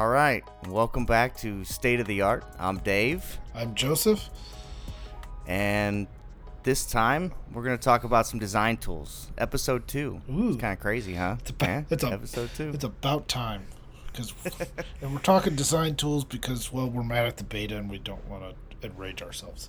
[0.00, 2.42] All right, welcome back to State of the Art.
[2.58, 4.30] I'm Dave, I'm Joseph.
[5.46, 6.06] and
[6.62, 9.30] this time we're going to talk about some design tools.
[9.36, 10.22] Episode two.
[10.30, 10.48] Ooh.
[10.48, 11.36] It's kind of crazy, huh?
[11.40, 12.70] It's about, Yeah, it's a, episode two.
[12.70, 13.66] It's about time.
[14.06, 14.32] Because,
[15.02, 18.26] and we're talking design tools because, well, we're mad at the beta and we don't
[18.26, 19.68] want to enrage ourselves.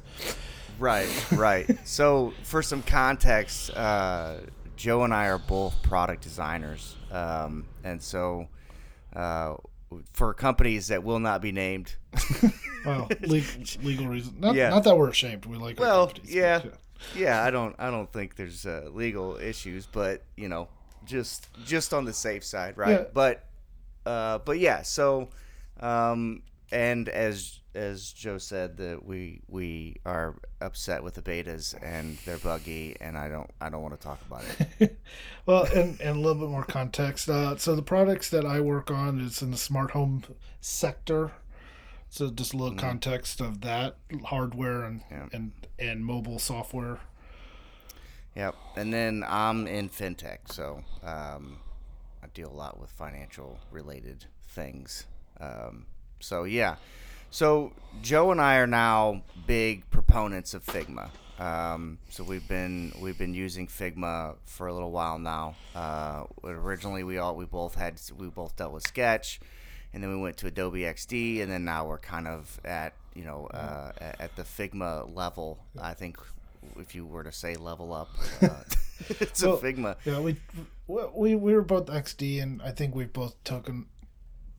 [0.79, 1.77] Right, right.
[1.85, 4.37] so, for some context, uh,
[4.77, 8.47] Joe and I are both product designers, um, and so
[9.13, 9.55] uh,
[10.13, 11.95] for companies that will not be named.
[12.83, 14.39] Well, legal, legal reasons.
[14.39, 14.69] Not, Yeah.
[14.69, 15.45] not that we're ashamed.
[15.45, 16.61] We like Well, yeah.
[16.63, 16.79] but,
[17.15, 20.67] yeah, I don't, I don't think there's uh, legal issues, but you know,
[21.05, 23.01] just, just on the safe side, right?
[23.01, 23.03] Yeah.
[23.13, 23.45] But,
[24.07, 24.81] uh, but yeah.
[24.81, 25.29] So,
[25.79, 32.17] um, and as as Joe said, that we we are upset with the betas and
[32.25, 34.43] they're buggy, and I don't, I don't want to talk about
[34.79, 34.99] it.
[35.45, 37.27] Well, and, and a little bit more context.
[37.27, 40.23] Uh, so the products that I work on is in the smart home
[40.59, 41.31] sector.
[42.09, 45.27] So just a little context of that hardware and, Yeah.
[45.33, 46.99] and and mobile software.
[48.35, 48.55] Yep.
[48.75, 51.57] And then I'm in fintech, so um,
[52.23, 55.05] I deal a lot with financial related things.
[55.39, 55.85] Um,
[56.19, 56.75] so yeah.
[57.31, 61.09] So Joe and I are now big proponents of Figma.
[61.39, 65.55] Um, so we've been we've been using Figma for a little while now.
[65.73, 69.39] Uh, originally, we all we both had we both dealt with Sketch,
[69.93, 73.23] and then we went to Adobe XD, and then now we're kind of at you
[73.23, 75.63] know uh, at the Figma level.
[75.81, 76.17] I think
[76.77, 78.09] if you were to say level up,
[78.43, 78.49] uh,
[79.21, 79.95] it's Well, a Figma.
[80.05, 80.35] Yeah, we
[80.87, 83.87] we we were both XD, and I think we've both taken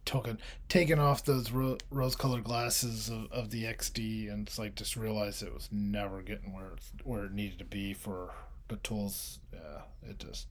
[0.04, 4.96] taken taken off those ro- rose-colored glasses of, of the XD, and it's like just
[4.96, 8.30] realized it was never getting where it's, where it needed to be for
[8.68, 9.38] the tools.
[9.52, 10.46] Yeah, it just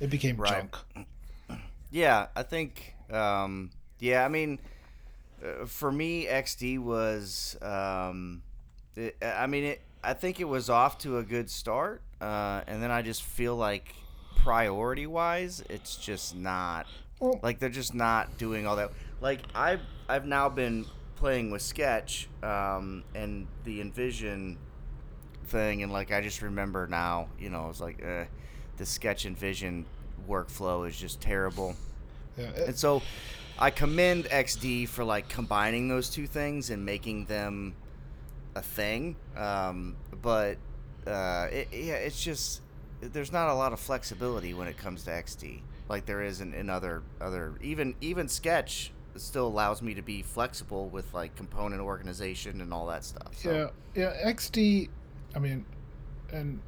[0.00, 0.66] it became Right.
[0.70, 0.76] junk.
[1.90, 2.94] Yeah, I think.
[3.10, 4.58] Um, yeah, I mean,
[5.44, 7.56] uh, for me, XD was.
[7.60, 8.42] Um,
[8.96, 9.82] it, I mean, it.
[10.04, 13.54] I think it was off to a good start, uh, and then I just feel
[13.56, 13.94] like
[14.36, 16.86] priority-wise, it's just not.
[17.22, 18.90] Well- like they're just not doing all that.
[19.20, 20.84] Like I've I've now been
[21.16, 24.56] playing with Sketch um, and the InVision
[25.46, 28.24] thing, and like I just remember now, you know, it's like uh,
[28.76, 29.84] the Sketch InVision
[30.28, 31.76] workflow is just terrible.
[32.36, 33.02] Yeah, And so
[33.58, 37.74] I commend XD for like combining those two things and making them
[38.56, 39.14] a thing.
[39.36, 40.56] Um, but
[41.06, 42.62] uh, it, yeah, it's just
[43.00, 45.60] there's not a lot of flexibility when it comes to XD,
[45.92, 50.22] like there is in, in other other even even Sketch still allows me to be
[50.22, 53.34] flexible with like component organization and all that stuff.
[53.36, 54.32] So, yeah, yeah.
[54.32, 54.88] XD,
[55.36, 55.66] I mean,
[56.32, 56.60] and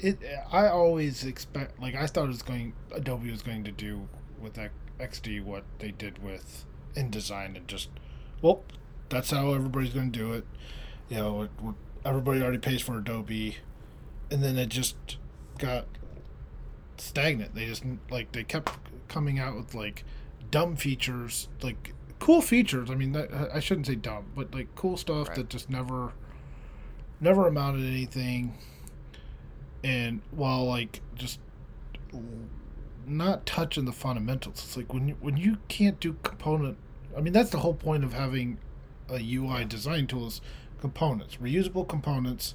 [0.00, 0.18] it.
[0.50, 4.08] I always expect like I thought it was going Adobe was going to do
[4.40, 4.58] with
[4.98, 6.64] XD what they did with
[6.94, 7.90] InDesign and just
[8.40, 8.62] well,
[9.10, 10.46] that's how everybody's going to do it.
[11.10, 11.48] You know,
[12.02, 13.58] everybody already pays for Adobe,
[14.30, 14.96] and then it just
[15.58, 15.86] got
[17.00, 17.54] stagnant.
[17.54, 18.72] They just like they kept
[19.08, 20.04] coming out with like
[20.50, 22.90] dumb features, like cool features.
[22.90, 25.36] I mean, that, I shouldn't say dumb, but like cool stuff Right.
[25.38, 26.12] that just never,
[27.20, 28.56] never amounted to anything.
[29.82, 31.40] And while like just
[33.06, 36.78] not touching the fundamentals, it's like when you, when you can't do component.
[37.16, 38.58] I mean, that's the whole point of having
[39.08, 40.40] a UI design tool is
[40.80, 42.54] components, reusable components.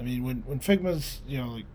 [0.00, 1.66] I mean, when when Figma's you know like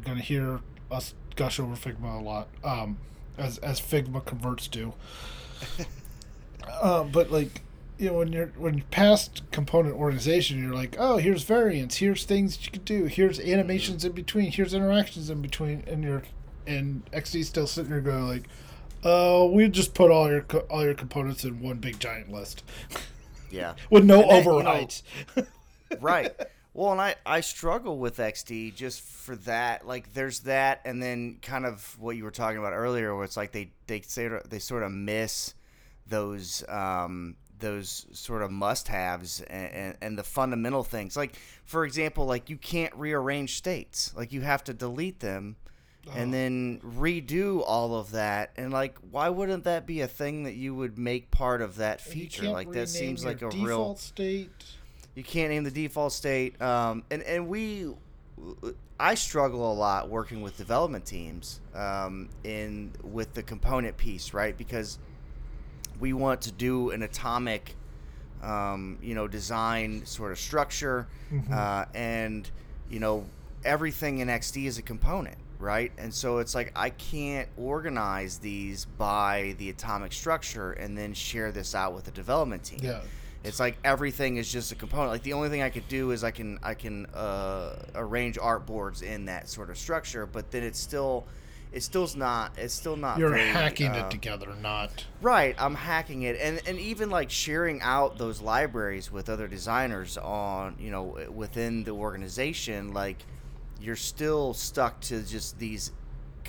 [0.00, 2.98] you're gonna hear us gush over Figma a lot, um,
[3.38, 4.94] as as Figma converts do.
[6.82, 7.62] uh, but like
[7.98, 12.24] you know when you're when you're past component organization, you're like, oh, here's variants, here's
[12.24, 16.22] things you can do, here's animations in between, here's interactions in between, and you're
[16.66, 18.44] and XD still sitting there going like,
[19.04, 22.64] oh, we just put all your co- all your components in one big giant list
[23.50, 23.74] yeah.
[23.90, 25.02] with no And that, you know, overrides.
[26.00, 26.32] right.
[26.72, 29.86] Well, and I, I struggle with XD just for that.
[29.86, 33.36] Like, there's that, and then kind of what you were talking about earlier, where it's
[33.36, 35.54] like they they say they sort of miss
[36.06, 41.16] those um, those sort of must-haves and, and, and the fundamental things.
[41.16, 44.12] Like, for example, like you can't rearrange states.
[44.16, 45.56] Like, you have to delete them.
[46.14, 50.54] And then redo all of that, and like, why wouldn't that be a thing that
[50.54, 52.44] you would make part of that feature?
[52.48, 54.50] Like, that seems like a real state.
[55.14, 57.88] You can't name the default state um, and and we
[58.98, 64.56] i struggle a lot working with development teams um, in with the component piece right
[64.56, 64.98] because
[65.98, 67.74] we want to do an atomic
[68.42, 71.06] um, you know design sort of structure
[71.52, 72.50] uh, and
[72.88, 73.26] you know
[73.64, 75.92] everything in xd is a component right?
[75.98, 81.52] And so it's like I can't organize these by the atomic structure and then share
[81.52, 82.80] this out with the development team.
[82.82, 83.00] Yeah.
[83.42, 85.10] It's like everything is just a component.
[85.10, 89.02] Like the only thing I could do is I can I can uh, arrange artboards
[89.02, 91.24] in that sort of structure, but then it's still
[91.72, 95.06] it still's not it's still not You're very, hacking uh, it together, not.
[95.22, 100.18] Right, I'm hacking it, and and even like sharing out those libraries with other designers
[100.18, 103.24] on you know within the organization, like
[103.80, 105.92] you're still stuck to just these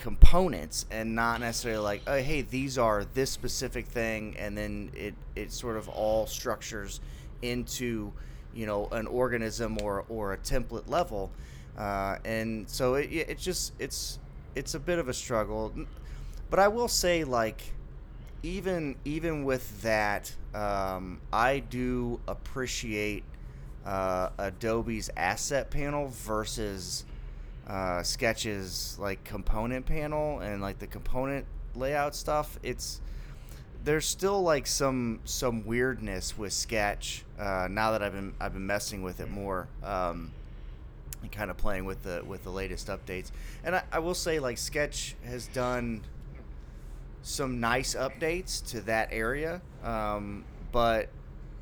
[0.02, 5.14] components and not necessarily like oh hey these are this specific thing and then it
[5.36, 7.00] it sort of all structures
[7.42, 8.12] into
[8.54, 11.32] you know an organism or or a template level.
[11.78, 14.20] Uh, and so it it just it's
[14.56, 15.74] it's a bit of a struggle.
[16.50, 17.62] But I will say like
[18.44, 23.24] even even with that, um, I do appreciate
[23.86, 27.06] uh, Adobe's asset panel versus
[27.68, 32.60] uh, Sketch's like component panel and like the component layout stuff.
[32.64, 33.02] It's
[33.84, 38.68] there's still like some some weirdness with Sketch uh, now that I've been I've been
[38.68, 39.68] messing with it more.
[39.84, 40.32] Um,
[41.22, 43.32] and kind of playing with the with the latest updates,
[43.64, 46.02] and I, I will say like Sketch has done
[47.22, 51.10] some nice updates to that area, um, but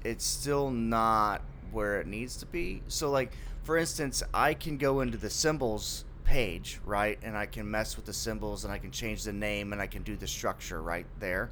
[0.04, 1.42] it's still not
[1.72, 2.82] where it needs to be.
[2.88, 3.34] So, like
[3.70, 8.06] for instance, I can go into the symbols page, right, and I can mess with
[8.08, 11.06] the symbols and I can change the name and I can do the structure right
[11.20, 11.52] there.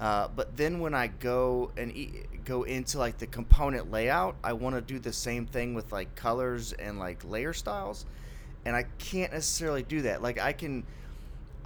[0.00, 4.54] Uh, but then when I go and e- go into like the component layout, I
[4.54, 8.06] want to do the same thing with like colors and like layer styles,
[8.64, 10.22] and I can't necessarily do that.
[10.22, 10.86] Like I can,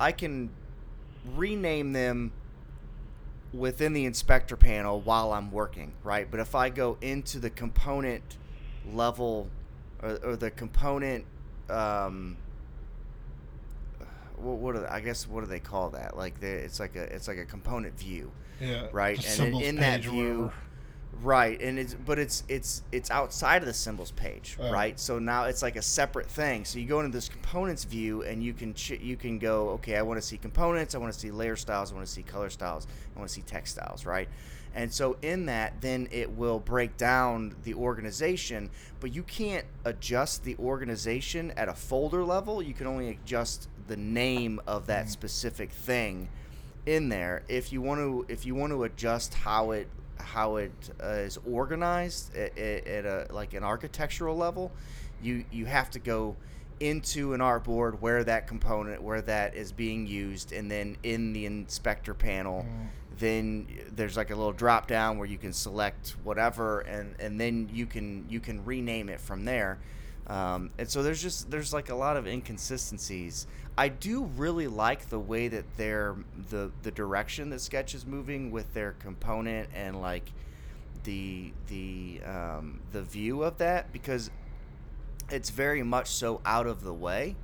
[0.01, 0.51] I can
[1.37, 2.33] rename them
[3.53, 6.29] within the inspector panel while I'm working, right?
[6.29, 8.37] But if I go into the component
[8.93, 9.49] level
[10.03, 11.25] or, or the component,
[11.71, 12.37] um,
[14.37, 16.17] what, what they, I guess what do they call that?
[16.17, 18.87] Like the, it's like a it's like a component view, Yeah.
[18.93, 19.19] right?
[19.41, 20.53] And in, in that view.
[21.21, 21.61] Right?
[21.61, 24.73] And it's but it's it's it's outside of the symbols page, Oh.
[24.73, 24.99] right?
[24.99, 26.65] So now it's like a separate thing.
[26.65, 29.97] So you go into this components view and you can ch- you can go, okay,
[29.97, 32.23] I want to see components, I want to see layer styles, I want to see
[32.23, 34.29] color styles, I want to see text styles, right?
[34.75, 38.71] And so in that, then it will break down the organization,
[39.01, 42.63] but you can't adjust the organization at a folder level.
[42.63, 45.11] You can only adjust the name of that mm-hmm.
[45.11, 46.29] specific thing
[46.87, 47.43] in there.
[47.49, 49.89] If you want to, if you want to adjust how it
[50.23, 50.73] how it
[51.03, 54.73] uh, is organized at, at, at a like an architectural level,
[55.23, 56.37] you you have to go
[56.81, 61.47] into an artboard where that component where that is being used, and then in the
[61.47, 62.67] inspector panel,
[63.19, 67.69] then there's like a little drop down where you can select whatever, and and then
[67.73, 69.79] you can you can rename it from there.
[70.27, 73.47] Um, and so there's just there's like a lot of inconsistencies.
[73.77, 76.17] I do really like the way that they're
[76.51, 80.33] the the direction that Sketch is moving with their component and like
[81.05, 84.31] the the um, the view of that because
[85.31, 87.35] it's very much so out of the way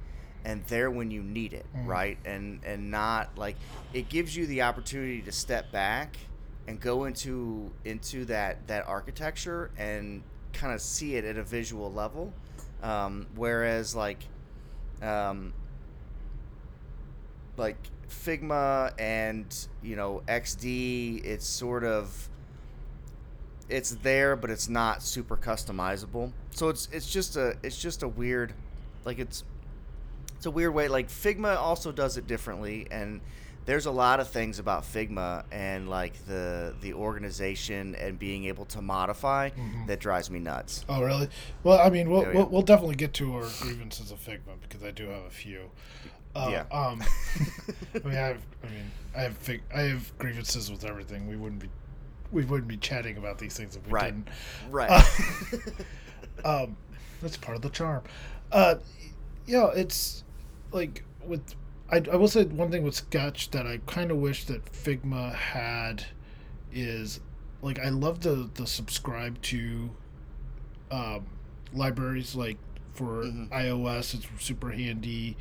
[0.45, 2.19] and there when you need it right?
[2.25, 3.57] And and not like
[3.93, 6.17] it gives you the opportunity to step back
[6.67, 10.23] and go into into that that architecture and
[10.53, 12.33] kind of see it at a visual level
[12.83, 14.19] um, whereas like
[15.03, 15.53] um,
[17.57, 17.77] like
[18.09, 22.29] Figma and you know XD, it's sort of
[23.69, 26.33] it's there, but it's not super customizable.
[26.51, 28.55] So it's it's just a it's just a weird,
[29.05, 29.45] like it's
[30.37, 30.89] it's a weird way.
[30.89, 33.21] Like Figma also does it differently, and
[33.69, 38.65] there's a lot of things about Figma and like the the organization and being able
[38.65, 39.51] to modify
[39.87, 40.87] that drives me nuts.
[40.89, 41.29] Oh, really?
[41.65, 42.33] Well, I mean, we'll, yeah.
[42.33, 45.71] we'll, we'll definitely get to our grievances of Figma because I do have a few.
[46.35, 46.65] Uh, Yeah.
[46.73, 47.03] Um,
[47.95, 48.41] I mean, I have.
[48.65, 49.37] I mean, I have.
[49.37, 51.29] Fig- I have grievances with everything.
[51.29, 51.69] We wouldn't be.
[52.33, 54.15] We wouldn't be chatting about these things if we Right.
[54.15, 54.29] didn't.
[54.71, 54.91] Right.
[56.45, 56.77] Um,
[57.21, 58.05] that's part of the charm.
[58.51, 58.77] Uh,
[59.47, 60.25] yeah, it's
[60.73, 61.43] like with.
[61.91, 65.35] I, I will say one thing with Sketch that I kind of wish that Figma
[65.35, 66.05] had
[66.73, 67.21] is
[67.63, 69.91] like I love the the subscribe to
[70.91, 71.27] um,
[71.73, 72.59] libraries like
[72.95, 73.49] for Mhm.
[73.51, 74.15] iOS.
[74.15, 75.37] It's super handy.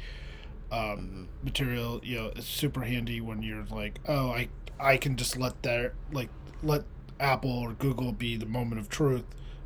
[0.72, 4.50] Um, Material, you know, it's super handy when you're like, oh, I
[4.80, 6.30] I can just let that like
[6.64, 6.84] let
[7.20, 9.24] Apple or Google be the moment of truth,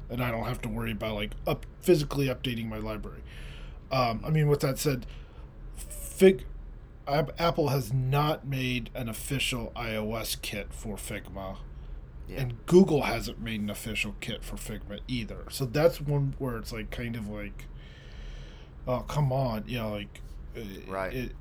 [0.09, 3.21] and I don't have to worry about like up physically updating my library.
[3.91, 5.05] Um, I mean, with that said,
[5.75, 6.45] Fig
[7.07, 11.57] Apple has not made an official iOS kit for Figma,
[12.27, 12.41] Yeah.
[12.41, 15.45] and Google hasn't made an official kit for Figma either.
[15.49, 17.65] So that's one where it's like kind of like,
[18.87, 20.21] oh come on, you know, like
[20.55, 21.13] Uh, Right.
[21.13, 21.31] It,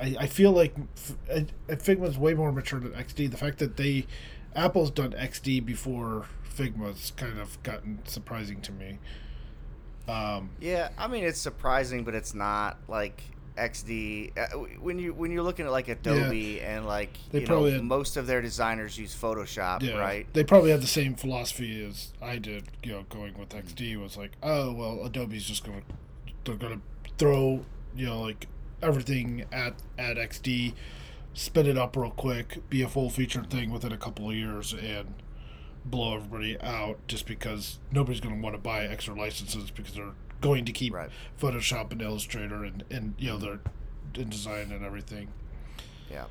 [0.00, 3.30] I, I feel like F- Figma's way more mature than XD.
[3.30, 4.06] The fact that they
[4.56, 8.98] Apple's done XD before Figma's kind of gotten surprising to me.
[10.08, 13.22] Um, Yeah, I mean it's surprising, but it's not like
[13.56, 14.32] XD.
[14.38, 17.72] Uh, when you when you're looking at like Adobe and like They you know probably
[17.72, 20.26] had- most of their designers use Photoshop, yeah, right?
[20.32, 22.64] They probably had the same philosophy as I did.
[22.82, 25.82] You know, going with XD was like, oh well, Adobe's just gonna
[26.44, 26.80] they're gonna
[27.18, 27.64] throw
[27.96, 28.46] you know like
[28.82, 30.74] everything at at XD,
[31.32, 34.72] spin it up real quick, be a full featured thing within a couple of years,
[34.74, 35.14] and
[35.86, 40.12] blow everybody out just because nobody's gonna want to buy extra licenses because they're
[40.44, 41.10] going to keep Right.
[41.40, 43.60] Photoshop and Illustrator and and you know their
[44.12, 45.28] design and everything.
[46.10, 46.24] Yeah.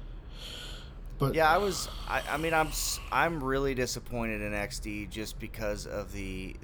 [1.20, 1.90] But Yeah, I was.
[2.08, 2.70] I, I mean, I'm.
[3.12, 6.56] I'm really disappointed in XD just because of the,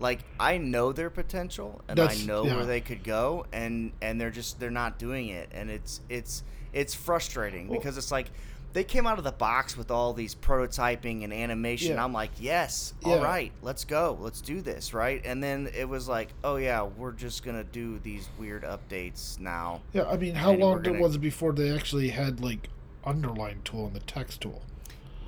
[0.00, 2.56] like, I know their potential and I know yeah.
[2.56, 6.42] where they could go, and and they're just they're not doing it, and it's it's
[6.72, 8.30] it's frustrating Well- because it's like.
[8.74, 11.94] They came out of the box with all these prototyping and animation.
[11.94, 12.04] Yeah.
[12.04, 13.22] I'm like, yes, all Yeah.
[13.24, 15.20] right, let's go, let's do this, right?
[15.24, 19.80] And then it was like, oh yeah, we're just gonna do these weird updates now.
[19.92, 22.68] Yeah, I mean, how And long gonna- was it before they actually had like
[23.04, 24.62] underline tool and the text tool?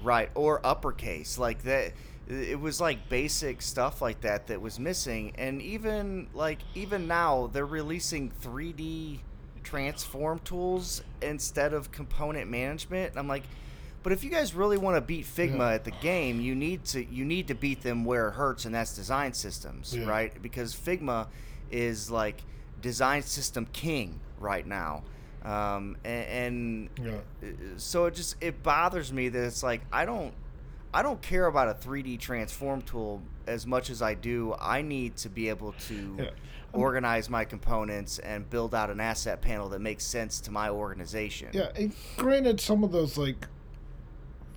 [0.02, 1.92] Right, or uppercase like that.
[2.28, 7.48] It was like basic stuff like that that was missing, and even like even now
[7.52, 9.20] they're releasing 3D
[9.70, 13.10] transform tools instead of component management.
[13.10, 13.44] And I'm like,
[14.02, 15.72] but if you guys really want to beat Figma Yeah.
[15.74, 18.74] at the game, you need to you need to beat them where it hurts, and
[18.74, 20.06] that's design systems, Yeah.
[20.06, 20.42] right?
[20.42, 21.28] Because Figma
[21.70, 22.42] is like
[22.82, 25.02] design system king right now.
[25.44, 26.88] Um, and, and
[27.42, 27.50] Yeah.
[27.76, 30.32] so it just it bothers me that it's like I don't
[30.92, 34.56] I don't care about a 3D transform tool as much as I do.
[34.60, 36.30] I need to be able to.
[36.72, 41.48] Organize my components and build out an asset panel that makes sense to my organization.
[41.52, 43.46] Yeah, and granted, some of those like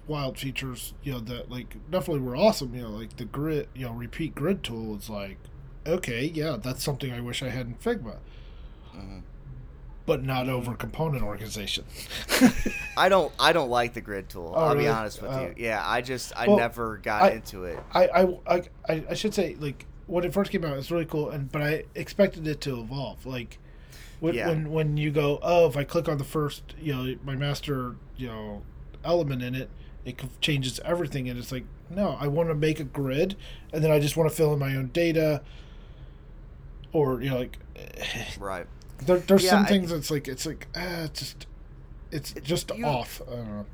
[0.08, 2.74] wild features, you know, that like definitely were awesome.
[2.76, 5.38] You know, like the grid, you know, repeat grid tool is like,
[5.88, 8.18] okay, yeah, that's something I wish I had in Figma,
[8.96, 9.22] Mhm.
[10.06, 11.86] but not over component organization.
[12.98, 14.54] I don't I don't like the grid tool.
[14.56, 15.54] Oh, I'll be honest with Uh, you.
[15.58, 17.80] Yeah, I just I well, never got I- into it.
[17.94, 21.06] I, I, I, I should say like when it first came out, it was really
[21.06, 23.26] cool, and but I expected it to evolve.
[23.26, 23.58] Like
[24.20, 24.48] when Yeah.
[24.50, 27.96] when when you go, oh, if I click on the first, you know, my master,
[28.18, 28.62] you know,
[29.04, 29.70] element in it,
[30.06, 33.36] it changes everything, and it's like, no, I want to make a grid,
[33.72, 35.42] and then I just want to fill in my own data,
[36.92, 37.58] or you know, like
[38.40, 38.68] Right.
[39.06, 41.48] there, there's Yeah, some I- things that's like it's like ah, it's just
[42.12, 43.22] it's It- just you- off.
[43.28, 43.66] I don't know.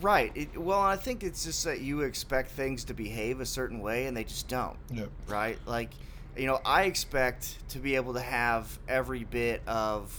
[0.00, 0.32] Right.
[0.34, 4.06] It, well, I think it's just that you expect things to behave a certain way
[4.06, 4.76] and they just don't.
[4.92, 5.04] Yeah.
[5.26, 5.58] right?
[5.66, 5.90] Like,
[6.36, 10.12] you know, I expect to be able to have every bit of,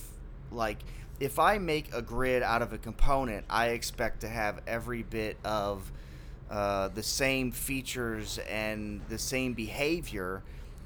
[0.51, 0.79] like,
[1.19, 5.37] if I make a grid out of a component, I expect to have every bit
[5.43, 5.91] of
[6.49, 10.43] uh, the same features and the same behavior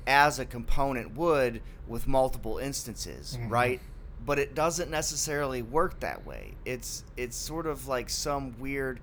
[0.07, 3.49] as a component would with multiple instances, Mhm.
[3.51, 3.81] right?
[4.25, 6.53] But it doesn't necessarily work that way.
[6.65, 8.99] It's it's sort of like some weird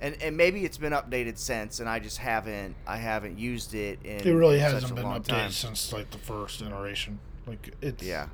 [0.00, 3.98] and, and maybe it's been updated since and I just haven't I haven't used it
[4.04, 5.50] in It really hasn't been updated time.
[5.50, 7.18] since like the first iteration.
[7.46, 8.28] Like it's Yeah.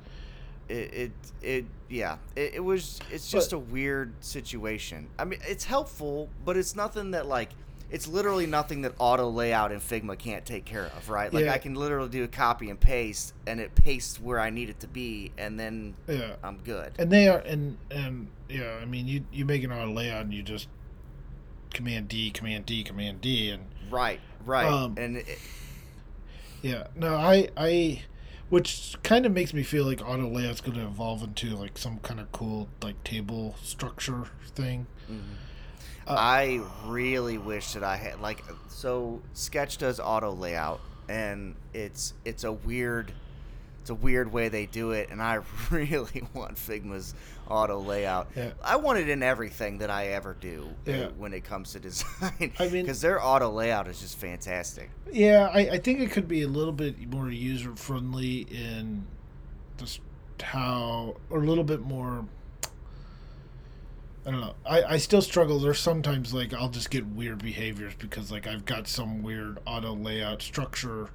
[0.67, 1.11] It, it
[1.43, 6.57] it yeah it, it was it's just a weird situation i mean it's helpful but
[6.57, 7.51] it's nothing that like
[7.91, 11.53] it's literally nothing that auto layout in figma can't take care of right like Yeah.
[11.53, 14.79] i can literally do a copy and paste and it pastes where i need it
[14.81, 16.35] to be and then yeah.
[16.43, 19.91] i'm good And they are and and yeah, I mean you you make an auto
[19.91, 20.67] layout and you just
[21.73, 25.39] command D, command D, command D and right right Um, and it,
[26.61, 26.87] yeah.
[26.95, 28.03] No, I I
[28.49, 31.97] which kind of makes me feel like auto layout's going to evolve into like some
[31.99, 34.85] kind of cool like table structure thing.
[36.07, 42.13] Uh, I really wish that I had like so Sketch does auto layout and it's
[42.25, 43.11] it's a weird
[43.81, 45.39] it's a weird way they do it and I
[45.71, 47.13] really want Figma's
[47.49, 48.29] auto layout.
[48.35, 48.51] Yeah.
[48.63, 51.07] I want it in everything that I ever do uh, Yeah.
[51.17, 52.51] when it comes to design.
[52.59, 54.89] I mean- cuz their auto layout is just fantastic.
[55.11, 59.05] Yeah, I, I think it could be a little bit more user friendly in
[59.77, 60.01] just
[60.41, 62.25] how, or a little bit more.
[64.27, 64.55] I don't know.
[64.65, 65.59] I, I still struggle.
[65.59, 69.93] There's sometimes like I'll just get weird behaviors because like I've got some weird auto
[69.93, 71.09] layout structure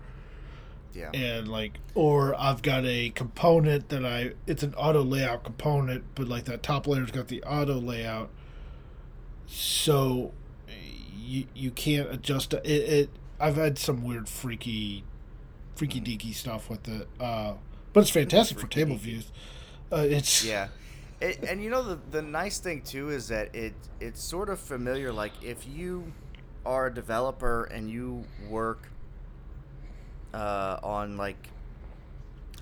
[0.95, 1.11] Yeah.
[1.12, 6.29] and like or I've got a component that I it's an auto layout component, but
[6.29, 8.31] like that top layer's got the auto layout,
[9.47, 10.33] so
[11.17, 12.64] you you can't adjust it.
[12.67, 15.02] it, I've had some weird freaky,
[15.75, 17.55] freaky deaky stuff with it, uh,
[17.93, 19.00] but it's fantastic for table deaky.
[19.00, 19.33] views.
[19.93, 20.69] Uh, it's Yeah.
[21.21, 24.59] It, and you know the the nice thing too is that it it's sort of
[24.59, 25.12] familiar.
[25.12, 26.12] Like if you
[26.65, 28.89] are a developer and you work
[30.33, 31.49] uh, on like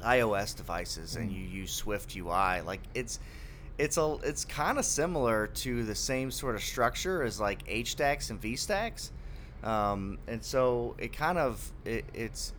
[0.03, 3.21] iOS devices and you use Swift UI, like it's
[3.79, 8.31] it's a it's kind of similar to the same sort of structure as like HStacks
[8.31, 9.11] and VStacks,
[9.62, 12.53] um, and so it kind of it, it's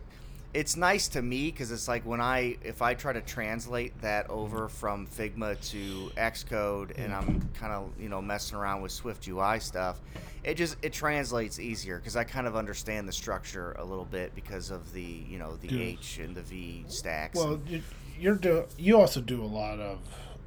[0.52, 4.28] it's nice to me because it's like when I if I try to translate that
[4.28, 9.28] over from Figma to Xcode and I'm kind of you know messing around with Swift
[9.28, 10.00] UI stuff,
[10.42, 14.34] it just it translates easier because I kind of understand the structure a little bit
[14.34, 15.84] because of the you know the Yeah.
[15.84, 17.36] H and the V stacks.
[17.38, 17.82] well, you,
[18.18, 19.98] you're do you also do a lot of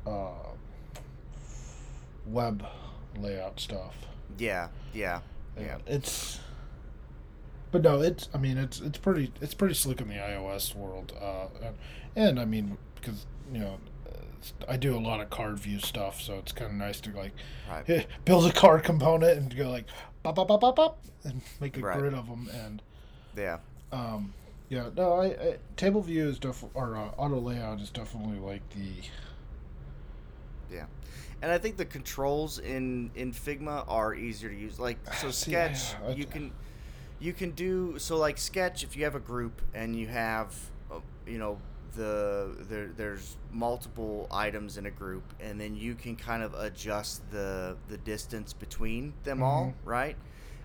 [0.05, 0.49] uh,
[2.25, 2.65] web
[3.17, 3.95] layout stuff.
[4.37, 5.19] yeah, yeah,
[5.57, 6.39] yeah, Yeah, it's.
[7.73, 8.29] But no, it's.
[8.33, 11.75] I mean, it's it's pretty it's pretty slick in the iOS world, uh, and,
[12.15, 13.77] and I mean because you know.
[14.67, 17.31] I do a lot of card view stuff, so it's kind of nice to like
[17.71, 19.85] right, build a card component and go like
[20.21, 21.97] pop pop pop pop pop and make a Right.
[21.97, 22.81] grid of them and
[23.37, 23.59] yeah,
[23.93, 24.33] um
[24.67, 28.67] yeah no I, I table view is definitely or uh, auto layout is definitely like
[28.71, 29.07] the
[30.69, 30.85] yeah.
[31.41, 34.77] And I think the controls in in Figma are easier to use.
[34.77, 36.51] Like so, See, Sketch I- I- you can
[37.23, 40.53] you can do so like Sketch if you have a group and you have
[40.91, 41.57] uh, you know
[41.95, 47.21] the there there's multiple items in a group and then you can kind of adjust
[47.31, 50.17] the the distance between them all right?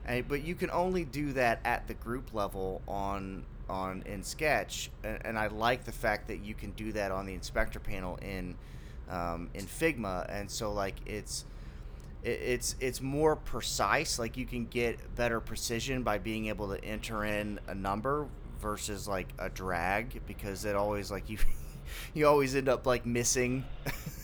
[0.05, 4.91] And, but you can only do that at the group level on on in sketch
[5.05, 8.17] and, and i like the fact that you can do that on the inspector panel
[8.23, 8.57] in
[9.11, 11.47] um, in figma and so like it's it-
[12.25, 17.25] it's it's more precise like you can get better precision by being able to enter
[17.25, 18.27] in a number
[18.61, 21.39] versus like a drag because it always like you
[22.15, 23.65] you always end up like missing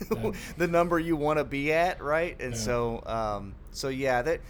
[0.58, 2.36] the number you want to be at right?
[2.40, 2.58] And Yeah.
[2.60, 4.40] so um so yeah that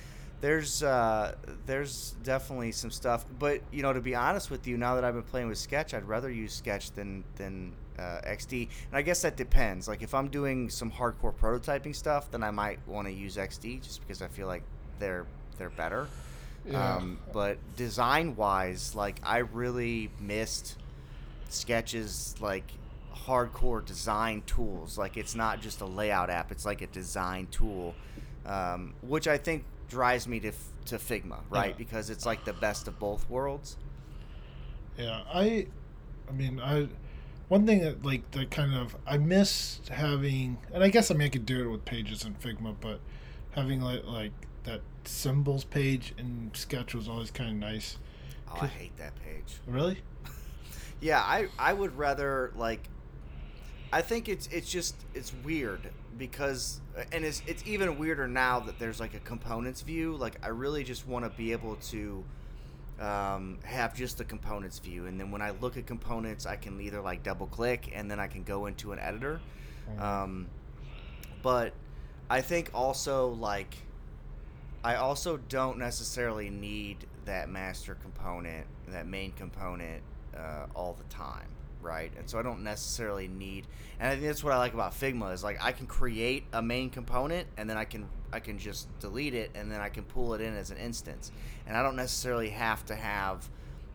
[0.40, 1.34] there's uh
[1.66, 3.24] there's definitely some stuff.
[3.38, 5.94] But you know to be honest with you now that i've been playing with sketch
[5.94, 9.86] i'd rather use sketch than than uh, xd and i guess that depends.
[9.88, 13.82] Like if i'm doing some hardcore prototyping stuff then i might want to use xd
[13.82, 14.62] just because i feel like
[14.98, 15.26] they're
[15.58, 16.08] they're better.
[16.66, 16.96] Yeah.
[16.96, 20.76] um, but design wise like i really missed
[21.50, 22.64] sketches like
[23.14, 24.98] hardcore design tools.
[24.98, 27.94] Like it's not just a layout app it's like a design tool
[28.46, 31.68] um, which i think drives me to, f- to figma right?
[31.70, 31.74] Yeah.
[31.76, 33.76] because it's like the best of both worlds.
[34.98, 35.66] Yeah, I,
[36.28, 36.88] I mean, I,
[37.48, 41.26] one thing that like that kind of I miss having, and I guess I mean
[41.26, 43.00] I could do it with pages and Figma, but
[43.52, 44.32] having like like
[44.64, 47.98] that symbols page in Sketch was always kind of nice.
[48.50, 49.98] oh i hate that page Really?
[51.00, 52.88] Yeah, I I would rather like
[53.92, 56.80] I think it's it's just it's weird because
[57.12, 60.16] and it's it's even weirder now that there's like a components view.
[60.16, 62.24] Like I really just want to be able to
[63.00, 66.80] um, have just the components view, and then when I look at components, I can
[66.80, 69.40] either like double click and then I can go into an editor.
[69.98, 70.46] Um,
[71.42, 71.74] but
[72.30, 73.76] I think also like
[74.82, 80.02] I also don't necessarily need that master component, that main component,
[80.36, 81.48] uh, all the time,
[81.80, 82.12] right?
[82.18, 83.66] And so I don't necessarily need.
[83.98, 86.60] And I think that's what I like about Figma is like I can create a
[86.60, 90.02] main component and then I can I can just delete it and then I can
[90.02, 91.30] pull it in as an instance,
[91.66, 93.48] and I don't necessarily have to have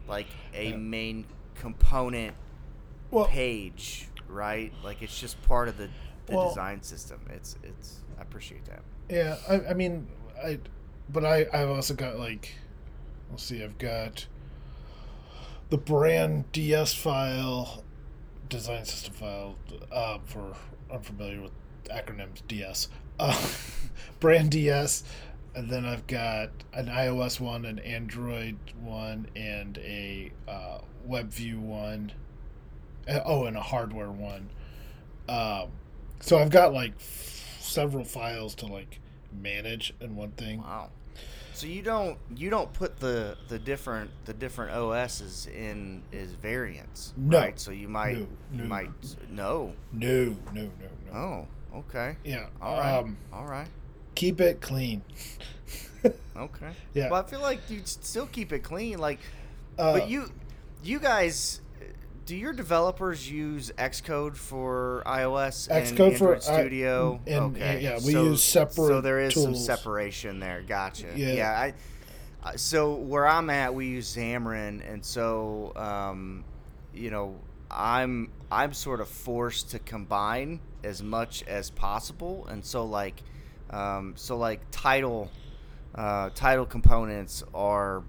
[0.08, 0.75] like a Yeah.
[0.78, 1.25] main
[1.56, 2.36] component
[3.12, 4.71] Well, page, right?
[4.84, 5.89] Like it's just part of the,
[6.28, 7.19] the Well- design system.
[7.30, 8.82] It's it's I appreciate that.
[9.10, 9.38] yeah.
[9.49, 10.08] I, I mean,
[10.43, 10.60] I,
[11.10, 12.56] but I I've also got like,
[13.30, 14.25] let's see, I've got
[15.69, 17.84] the brand DS file,
[18.47, 19.56] design system file.
[19.91, 20.56] Uh, for
[20.91, 21.52] unfamiliar with
[21.91, 22.88] acronyms, DS.
[23.19, 23.38] Uh,
[24.19, 25.03] brand DS,
[25.55, 32.12] and then I've got an iOS one, an Android one, and a uh, WebView one.
[33.08, 34.49] Uh, oh, and a hardware one.
[35.27, 35.69] Um,
[36.19, 38.99] so I've got like f- several files to like
[39.41, 40.60] manage in one thing.
[40.62, 40.89] Wow.
[41.53, 47.13] So you don't you don't put the the different the different OSs in as variants,
[47.17, 47.38] No.
[47.39, 47.60] right?
[47.60, 48.63] So you might No, you no.
[48.65, 48.89] might
[49.29, 49.73] no.
[49.91, 50.69] No, no, no,
[51.12, 51.17] no.
[51.17, 51.47] Oh,
[51.80, 52.15] okay.
[52.24, 52.48] Yeah.
[52.62, 52.98] All right.
[53.00, 53.68] Um, All right.
[54.15, 55.02] keep it clean.
[56.39, 56.72] Okay.
[56.94, 57.10] Yeah.
[57.10, 59.20] Well, I feel like you still keep it clean, like.
[59.78, 60.32] Uh, but you,
[60.84, 61.60] you guys,
[62.26, 67.20] do your developers use Xcode for iOS and Xcode for Android i- Studio?
[67.28, 67.82] and- okay.
[67.82, 70.63] yeah, we so, use separate So there is some separation there.
[70.65, 71.08] Gotcha.
[71.15, 71.34] Yeah.
[71.34, 71.72] Yeah.
[72.46, 72.56] I.
[72.56, 76.46] So where I'm at, we use Xamarin, and so um,
[76.94, 77.36] you know,
[77.70, 83.22] I'm I'm sort of forced to combine as much as possible, and so like
[83.70, 85.30] um, so like title
[85.96, 88.04] uh, title components are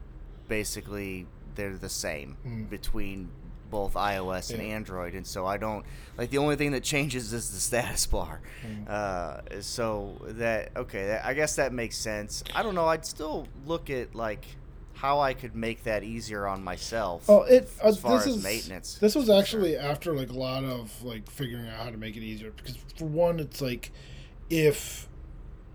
[0.48, 2.68] basically they're the same Mm.
[2.70, 3.30] between
[3.70, 4.74] both iOS and Yeah.
[4.74, 5.85] Android, and so I don't
[6.18, 8.40] like the only thing that changes is the status bar.
[8.66, 8.88] Mm.
[8.88, 12.42] Uh, so that okay, that, I guess that makes sense.
[12.54, 12.87] I don't know.
[12.87, 14.44] I'd still look at like
[15.00, 17.24] how I could make that easier on myself.
[17.28, 18.98] Oh, it uh, as far this as is maintenance.
[19.00, 22.22] This was actually after like a lot of like figuring out how to make it
[22.22, 23.92] easier because for one, it's like
[24.50, 25.08] if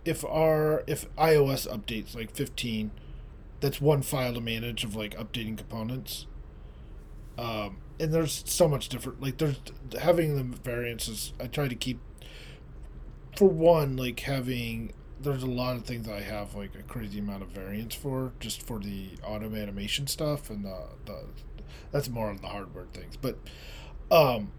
[0.06, 2.92] if our if iOS updates like 15,
[3.62, 6.28] that's one file to manage of like updating components.
[7.38, 9.60] Um, and there's so much different like there's
[10.00, 11.34] having the variances.
[11.40, 12.00] I try to keep
[13.36, 14.94] for one like having
[15.26, 18.62] there's a lot of things I have like a crazy amount of variance for just
[18.62, 21.26] for the auto animation stuff and the, the
[21.92, 23.38] that's more on the hardware things but
[24.12, 24.52] um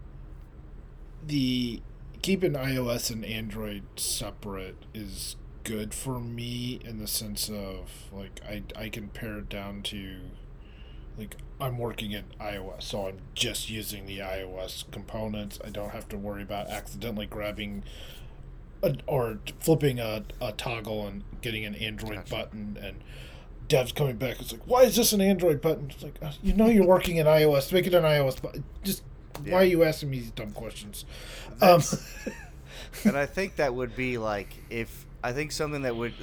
[1.25, 1.81] the
[2.21, 8.63] keeping iOS and Android separate is good for me in the sense of like I
[8.75, 10.17] I can pare it down to
[11.17, 15.59] like I'm working in iOS so I'm just using the iOS components.
[15.63, 17.83] I don't have to worry about accidentally grabbing
[18.83, 22.35] a, or flipping a, a toggle and getting an Android Gotcha.
[22.35, 22.97] button and
[23.67, 25.89] devs coming back it's like why is this an Android button?
[25.91, 27.71] It's like uh, you know you're working in iOS.
[27.71, 29.03] Make it an iOS button just
[29.45, 31.05] why are you asking me these dumb questions?
[31.61, 31.81] Um,
[33.03, 36.13] and I think that would be like if I think something that would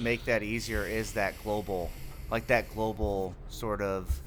[0.00, 1.90] make that easier is that global,
[2.30, 4.20] like that global sort of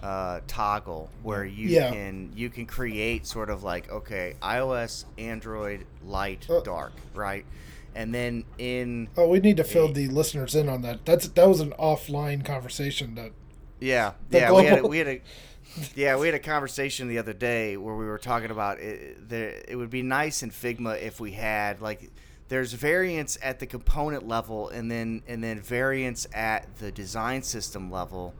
[0.00, 1.90] uh, toggle where you Yeah.
[1.90, 7.46] can you can create sort of like okay iOS, Android, light, Uh, dark, right,
[7.94, 11.48] and then in oh we need to fill the listeners in on that that's that
[11.48, 13.32] was an offline conversation that
[13.80, 15.20] Yeah, The yeah, we had a, we had a
[15.94, 19.28] yeah we had a conversation the other day where we were talking about it.
[19.28, 22.10] There, it would be nice in Figma if we had like
[22.48, 27.90] there's variance at the component level and then and then variance at the design system
[27.90, 28.34] level,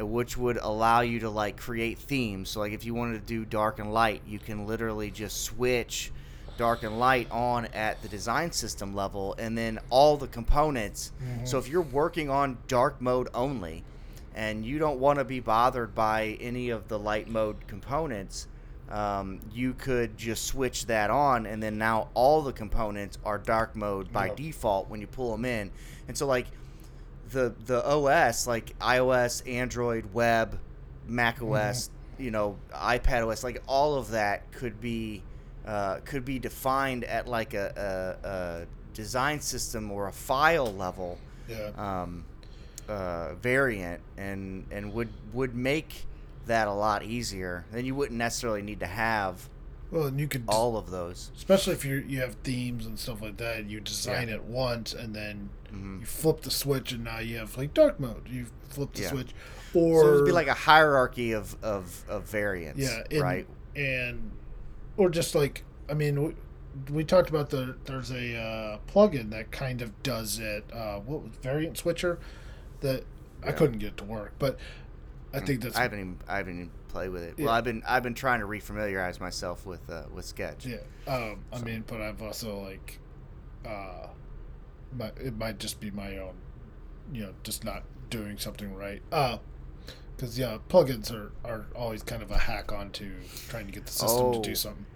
[0.00, 2.48] which would allow you to like create themes.
[2.50, 6.12] So like if you wanted to do dark and light, you can literally just switch
[6.58, 11.12] dark and light on at the design system level and then all the components
[11.44, 13.84] so if you're working on dark mode only
[14.34, 18.48] and you don't want to be bothered by any of the light mode components
[18.88, 23.76] um, you could just switch that on and then now all the components are dark
[23.76, 24.36] mode by Yep.
[24.36, 25.70] default when you pull them in
[26.08, 26.46] and so like
[27.30, 30.58] the the os like ios android web
[31.06, 35.22] mac os you know ipad os like all of that could be
[35.66, 41.18] uh, could be defined at like a, a, a design system or a file level
[41.48, 42.24] yeah um,
[42.88, 46.06] uh, variant and and would would make
[46.46, 47.64] that a lot easier.
[47.72, 49.48] Then you wouldn't necessarily need to have
[49.90, 51.30] well and you could all of those.
[51.36, 55.14] especially if you you have themes and stuff like that you design it once and
[55.14, 55.48] then
[56.00, 59.10] you flip the switch and now you have like dark mode you flip the Yeah.
[59.10, 59.30] switch
[59.74, 63.46] or so it'd be like a hierarchy of of, of variants, yeah and, right?
[63.74, 64.30] and
[64.96, 66.34] or just like i mean we,
[66.90, 71.22] we talked about the there's a uh, plugin that kind of does it uh, what
[71.22, 72.18] was variant switcher
[72.80, 73.04] that
[73.44, 74.58] i couldn't get it to work but
[75.34, 77.34] i think that's I haven't even I haven't even played with it.
[77.36, 77.46] Yeah.
[77.46, 80.64] Well, I've been I've been trying to refamiliarize myself with uh, with Sketch.
[80.66, 80.78] Yeah.
[81.06, 82.98] Um, I mean, but I've also like,
[83.66, 84.06] uh,
[84.96, 86.34] my, it might just be my own,
[87.12, 89.02] you know, just not doing something right.
[89.12, 89.38] Uh,
[90.16, 93.12] because yeah, plugins are are always kind of a hack onto
[93.48, 94.42] trying to get the system to Oh.
[94.42, 94.86] do something.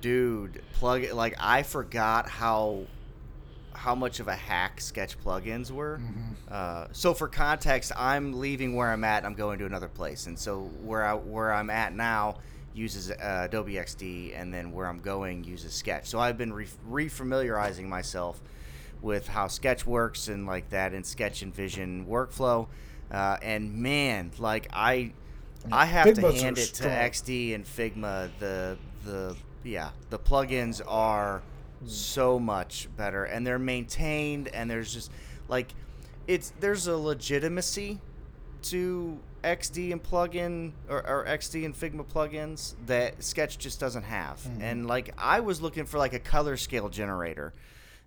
[0.00, 2.86] Dude, plug it like I forgot how
[3.74, 6.00] how much of a hack Sketch plugins were.
[6.02, 6.20] Mm-hmm.
[6.50, 9.24] Uh, so for context, I'm leaving where I'm at.
[9.24, 12.36] I'm going to another place, and so where I where I'm at now
[12.74, 16.06] uses uh, Adobe XD, and then where I'm going uses Sketch.
[16.06, 18.40] So I've been re- refamiliarizing myself
[19.00, 22.68] with how Sketch works and like that in Sketch InVision workflow.
[23.10, 25.12] Uh, and man, like I,
[25.70, 26.84] I have Figmas to hand it to.
[26.84, 28.30] XD and Figma.
[28.38, 31.42] The the yeah, the plugins are
[31.82, 31.88] Mm.
[31.88, 35.10] so much better, and they're maintained, and there's just
[35.48, 35.74] like
[36.26, 38.00] it's there's a legitimacy
[38.62, 44.38] to XD and plugin or, or XD and Figma plugins that Sketch just doesn't have.
[44.38, 44.62] Mm-hmm.
[44.62, 47.52] And like I was looking for like a color scale generator,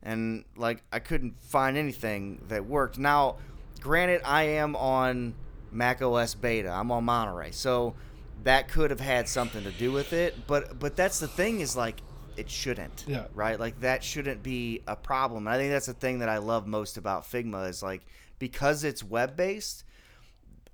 [0.02, 2.98] and like I couldn't find anything that worked.
[2.98, 3.38] Now,
[3.82, 5.36] granted, I am on
[5.72, 6.70] Mac OS beta.
[6.70, 7.96] I'm on Monterey, so
[8.44, 10.48] that could have had something to do with it.
[10.48, 12.02] But but that's the thing is like
[12.38, 13.06] it shouldn't.
[13.08, 13.26] Yeah.
[13.34, 13.60] Right.
[13.60, 15.48] Like that shouldn't be a problem.
[15.48, 18.02] And I think that's the thing that I love most about Figma is like
[18.40, 19.84] because it's web based,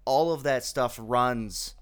[0.06, 1.76] all of that stuff runs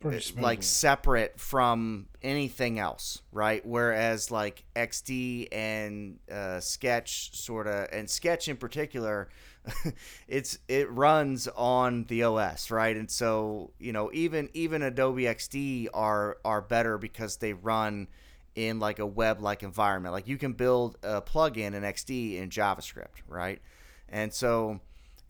[0.00, 0.42] smoothly.
[0.42, 3.64] like separate from anything else, right?
[3.64, 9.28] Whereas like XD and uh, Sketch sort of, and Sketch in particular,
[10.28, 12.96] it's it runs on the OS, right?
[12.96, 18.08] And so you know even even Adobe XD are are better because they run
[18.58, 20.12] in like a web like environment.
[20.12, 23.60] Like you can build a plugin in XD in JavaScript, right?
[24.08, 24.80] And so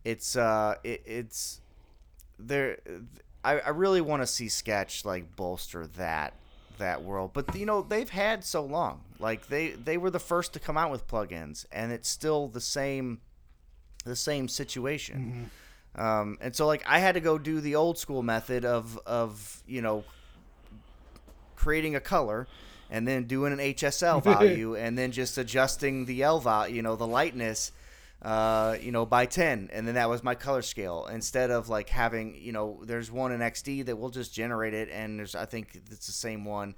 [0.03, 1.61] it's uh it, it's
[2.39, 2.79] there
[3.45, 6.35] I, I really want to see sketch like bolster that
[6.79, 10.53] that world but you know they've had so long like they they were the first
[10.53, 13.21] to come out with plugins and it's still the same
[14.05, 15.51] the same situation
[15.97, 19.61] um, and so like i had to go do the old school method of of
[19.67, 20.05] you know
[21.57, 22.47] creating a color
[22.91, 26.97] and then doing an hsl value and then just adjusting the l value you know
[26.97, 27.73] the lightness
[28.23, 29.71] uh, you know, by 10.
[29.73, 31.07] And then that was my color scale.
[31.07, 34.89] Instead of like having, you know, there's one in XD that will just generate it.
[34.91, 36.75] And there's, I think it's the same one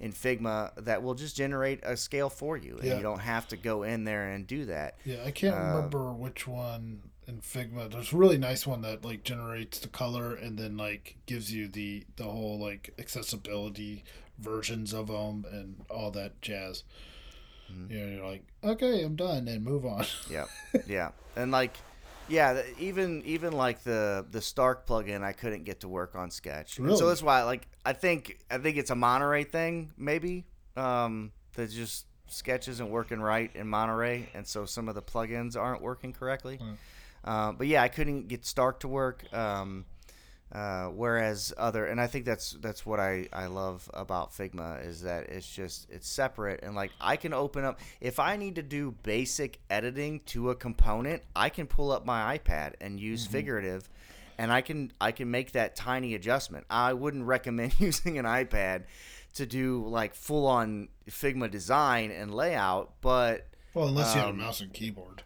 [0.00, 2.76] in Figma that will just generate a scale for you.
[2.76, 2.96] And Yeah.
[2.96, 4.96] you don't have to go in there and do that.
[5.04, 7.90] Yeah, I can't Uh, remember which one in Figma.
[7.90, 11.68] There's a really nice one that like generates the color and then like gives you
[11.68, 14.04] the the whole like accessibility
[14.38, 16.84] versions of them and all that jazz.
[17.72, 17.92] Mm-hmm.
[17.92, 20.04] You know, you're like, okay, I'm done, and move on.
[20.30, 20.44] Yeah.
[20.86, 21.10] yeah.
[21.36, 21.76] And like,
[22.28, 26.78] yeah, even even like the the Stark plugin, I couldn't get to work on Sketch.
[26.78, 26.98] And Really?
[26.98, 30.44] so that's why, like, I think I think it's a Monterey thing, maybe.
[30.76, 35.56] Um, that just Sketch isn't working right in Monterey, and so some of the plugins
[35.56, 36.58] aren't working correctly.
[37.24, 39.24] Uh, but yeah, I couldn't get Stark to work.
[39.32, 39.84] Um,
[40.52, 45.02] uh, whereas other, and I think that's that's what I, I love about Figma is
[45.02, 48.62] that it's just it's separate and like I can open up if I need to
[48.62, 53.88] do basic editing to a component, I can pull up my iPad and use figurative,
[54.38, 56.66] and I can I can make that tiny adjustment.
[56.70, 58.84] I wouldn't recommend using an iPad
[59.34, 64.32] to do like full on Figma design and layout, but Well, unless you had a
[64.32, 65.24] Um, mouse and keyboard.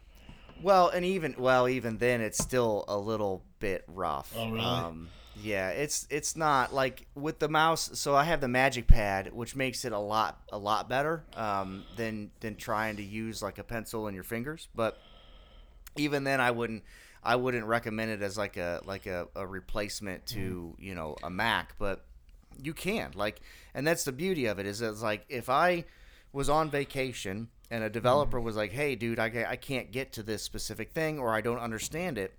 [0.62, 4.32] well, and even well, even then, it's still a little bit rough.
[4.36, 4.64] Oh, really?
[4.64, 5.08] Um,
[5.40, 7.90] yeah, it's it's not like with the mouse.
[7.94, 11.84] So I have the Magic Pad, which makes it a lot a lot better um,
[11.96, 14.68] than than trying to use like a pencil in your fingers.
[14.74, 14.98] But
[15.96, 16.82] even then, I wouldn't
[17.22, 20.82] I wouldn't recommend it as like a like a, a replacement to Mm-hmm.
[20.84, 21.74] you know a Mac.
[21.78, 22.04] But
[22.60, 23.40] you can like,
[23.74, 25.84] and that's the beauty of it is it's like if I
[26.32, 30.22] was on vacation and a developer was like, "Hey, dude, I, I can't get to
[30.22, 32.34] this specific thing, or I don't understand it,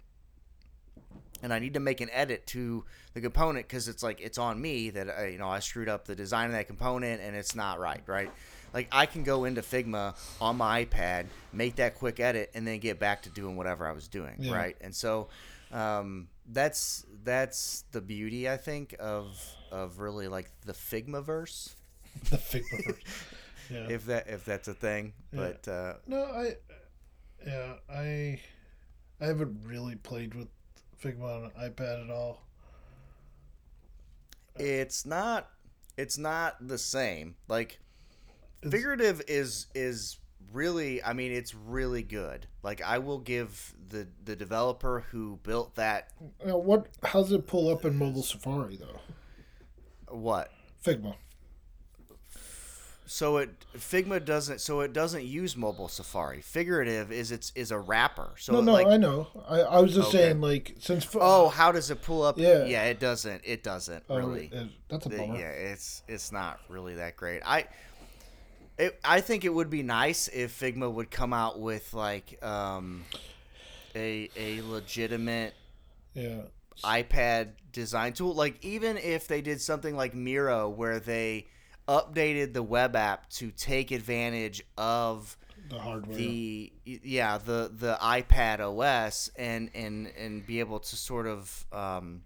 [1.41, 4.62] and I need to make an edit to the component because it's like it's on
[4.62, 7.56] me that I, you know I screwed up the design of that component and it's
[7.56, 8.32] not right, right?
[8.73, 12.80] Like I can go into Figma on my iPad, make that quick edit, and then
[12.80, 14.54] get back to doing whatever I was doing, Yeah.
[14.56, 14.78] right?
[14.82, 15.30] And so
[15.71, 19.39] um, that's that's the beauty I think of
[19.71, 21.75] of really like the Figma verse,
[22.30, 22.86] The Figma.
[22.86, 22.95] version.
[23.71, 23.88] yeah.
[23.89, 25.13] if that if that's a thing.
[25.32, 25.39] Yeah.
[25.62, 26.56] But uh, No, I,
[27.45, 28.39] yeah, I,
[29.21, 30.47] I haven't really played with
[31.04, 32.42] Figma on an iPad at all.
[34.58, 35.50] it's not
[35.98, 37.80] it's not the same like
[38.62, 40.18] It's- figurative is is
[40.52, 45.76] really i mean it's really good like i will give the the developer who built
[45.76, 46.12] that
[46.46, 46.88] Now, what?
[47.04, 49.00] How does it pull up in mobile Safari though?
[50.14, 50.52] what
[50.84, 51.16] Figma.
[53.12, 57.80] So it figma doesn't so it doesn't use mobile safari figurative is it's is a
[57.80, 59.28] wrapper so no, no, like I know.
[59.48, 60.17] I, I was just Okay.
[60.19, 62.65] saying, like, since oh how does it pull up Yeah.
[62.65, 65.38] yeah it doesn't it doesn't oh, really it- that's a bummer.
[65.39, 67.41] yeah, it's it's not really that great.
[67.45, 67.65] I
[68.78, 73.04] it, I think it would be nice if Figma would come out with like um,
[73.95, 75.54] a a legitimate
[76.13, 76.41] Yeah,
[76.84, 78.34] iPad design tool.
[78.34, 81.48] Like even if they did something like Miro, where they
[81.89, 85.36] updated the web app to take advantage of
[85.69, 86.15] the hardware.
[86.15, 92.21] the yeah the the iPad OS and and and be able to sort of um,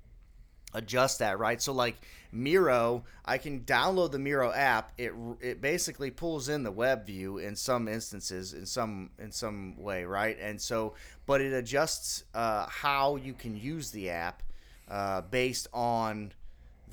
[0.74, 1.62] adjust that right.
[1.62, 1.96] So like
[2.32, 4.92] Miro, I can download the Miro app.
[4.98, 9.82] It it basically pulls in the web view in some instances in some in some
[9.82, 10.94] way right, and so
[11.26, 14.44] but it adjusts uh, how you can use the app
[14.90, 16.34] uh, based on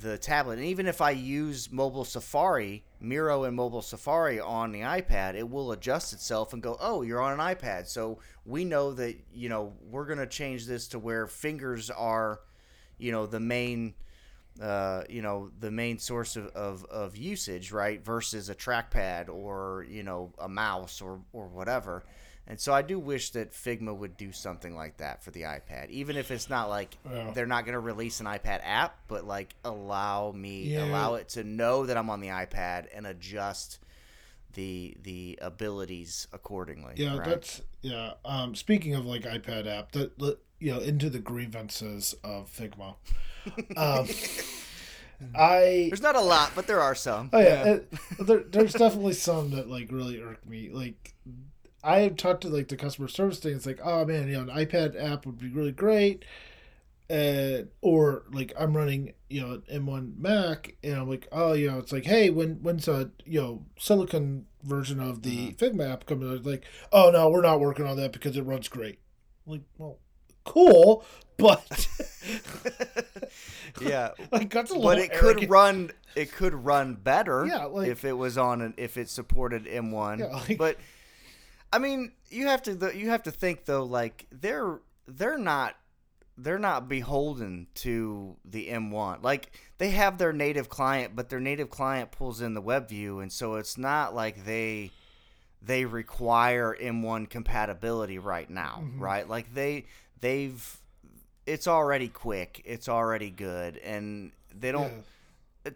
[0.02, 0.58] the tablet.
[0.58, 5.48] And even if I use mobile Safari, Miro and mobile Safari on the iPad, it
[5.48, 9.48] will adjust itself and go, "Oh, you're on an iPad." So we know that, you
[9.48, 12.40] know, we're going to change this to where fingers are,
[12.98, 13.94] you know, the main
[14.60, 18.04] uh, you know, the main source of, of, of usage, right?
[18.04, 22.04] Versus a trackpad or, you know, a mouse or, or whatever.
[22.50, 25.88] And so I do wish that Figma would do something like that for the iPad,
[25.90, 27.30] even if it's not like Yeah.
[27.32, 30.84] they're not going to release an iPad app, but like allow me Yeah.
[30.84, 33.78] allow it to know that I'm on the iPad and adjust
[34.54, 36.94] the the abilities accordingly.
[36.96, 37.24] Yeah, right?
[37.28, 38.14] that's yeah.
[38.24, 42.96] Um, speaking of like iPad app, that that, you know into the grievances of Figma.
[43.76, 44.06] Um,
[45.34, 47.30] I There's not a lot, but there are some.
[47.32, 47.78] oh yeah,
[48.18, 50.70] uh, there, there's definitely some that like really irk me.
[50.70, 51.14] Like
[51.82, 53.54] I have talked to like the customer service thing.
[53.56, 56.24] It's like, oh man, you know, an iPad app would be really great.
[57.10, 61.68] Uh, or like I'm running, you know, an M1 Mac, and I'm like, oh, you
[61.68, 66.06] know, it's like, hey, when when's a you know silicon version of the Figma app
[66.06, 66.30] coming?
[66.32, 66.62] It's like,
[66.92, 69.00] oh no, we're not working on that because it runs great.
[69.44, 69.98] like, well,
[70.44, 71.04] cool,
[71.36, 71.88] but
[73.80, 74.90] yeah, like that's a little.
[74.90, 78.74] but it could run it could run better Yeah, like- if it was on an
[78.76, 80.20] if it supported M1.
[80.20, 80.76] Yeah, like- but
[81.72, 85.76] I mean, you have to th- you have to think though like they're they're not
[86.36, 89.22] they're not beholden to the M1.
[89.22, 93.20] Like they have their native client, but their native client pulls in the web view
[93.20, 94.90] and so it's not like they
[95.62, 99.00] they require M1 compatibility right now, Mm-hmm.
[99.02, 99.28] right?
[99.28, 99.84] Like they
[100.20, 100.76] they've
[101.46, 105.02] it's already quick, it's already good and they don't Yeah.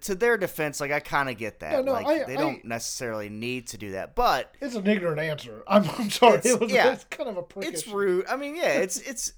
[0.01, 1.73] To their defense, like I kind of get that.
[1.73, 4.87] Yeah, no, like I- they I- don't necessarily need to do that, but It's an
[4.87, 5.63] ignorant answer.
[5.69, 6.39] I'm, I'm sorry.
[6.39, 6.93] It's- it was, yeah.
[6.93, 7.67] it's kind of a prick.
[7.69, 8.27] it's rude.
[8.27, 9.33] I mean, yeah, it's it's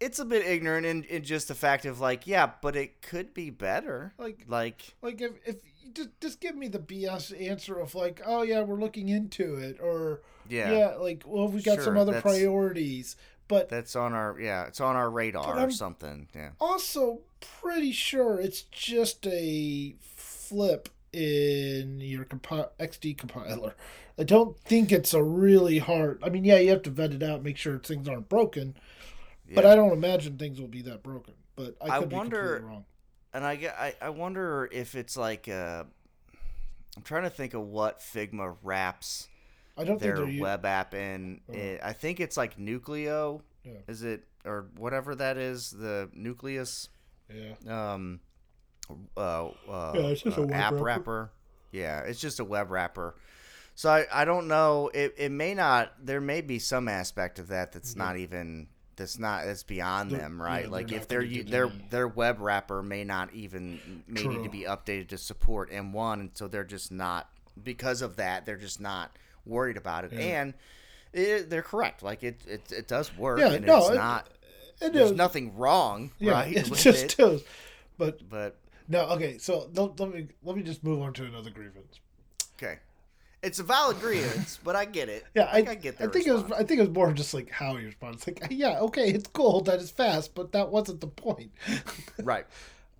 [0.00, 3.32] it's a bit ignorant in, in just the fact of like, yeah, but it could
[3.34, 4.12] be better.
[4.18, 5.56] Like- like Like if if
[5.92, 9.78] just just give me the BS answer of like, oh yeah, we're looking into it,
[9.80, 13.14] or yeah, yeah, like, well, we've got some other priorities,
[13.46, 16.26] but that's on our yeah, it's on our radar or something.
[16.34, 16.50] Yeah.
[16.60, 17.20] also
[17.60, 23.74] pretty sure it's just a flip in your compi- XD compiler.
[24.18, 26.20] I don't think it's a really hard.
[26.22, 28.76] I mean, yeah, you have to vet it out, make sure things aren't broken,
[29.54, 31.34] but I don't imagine things will be that broken.
[31.56, 32.64] But I I could be wonder-
[33.32, 35.84] and I I, I wonder if it's like uh
[36.96, 39.28] I'm trying to think of what Figma wraps
[39.76, 41.40] I don't think their web app in.
[41.48, 41.52] Oh.
[41.52, 43.40] It, I think it's like Nucleo.
[43.64, 43.78] Yeah.
[43.88, 45.70] Is it or whatever that is?
[45.70, 46.88] The nucleus.
[47.34, 47.94] Yeah.
[47.94, 48.20] um
[49.16, 50.82] uh, uh Yeah, it's just a uh, web app wrapper.
[50.84, 51.32] wrapper.
[51.72, 53.16] Yeah, it's just a web wrapper.
[53.74, 54.90] So I, I don't know.
[54.94, 55.92] It, it may not.
[56.00, 60.20] There may be some aspect of that that's not even that's not that's beyond They're-
[60.20, 60.64] them, right?
[60.66, 63.32] yeah, like they're if not they're gonna u- get their their web wrapper may not
[63.34, 67.28] even may need to be updated to support M1, and so they're just not
[67.60, 68.46] because of that.
[68.46, 70.20] They're just not worried about it, Yeah.
[70.42, 70.54] and
[71.12, 72.04] it, they're correct.
[72.04, 74.28] Like it, it it does work, Yeah, and no, it's it- not.
[74.80, 76.56] There's nothing wrong, yeah, right?
[76.56, 77.42] it just it, is.
[77.98, 78.56] But but
[78.88, 79.38] no, okay.
[79.38, 82.00] So let, let me let me just move on to another grievance.
[82.56, 82.78] Okay.
[83.42, 85.24] It's a valid grievance, but I get it.
[85.34, 86.08] Yeah, I, Like, I get that.
[86.08, 86.50] I think it was.
[86.52, 88.26] I think it was more just like how he responds.
[88.26, 91.52] It's like, yeah, okay, it's cool that it's fast, but that wasn't the point.
[92.22, 92.46] right.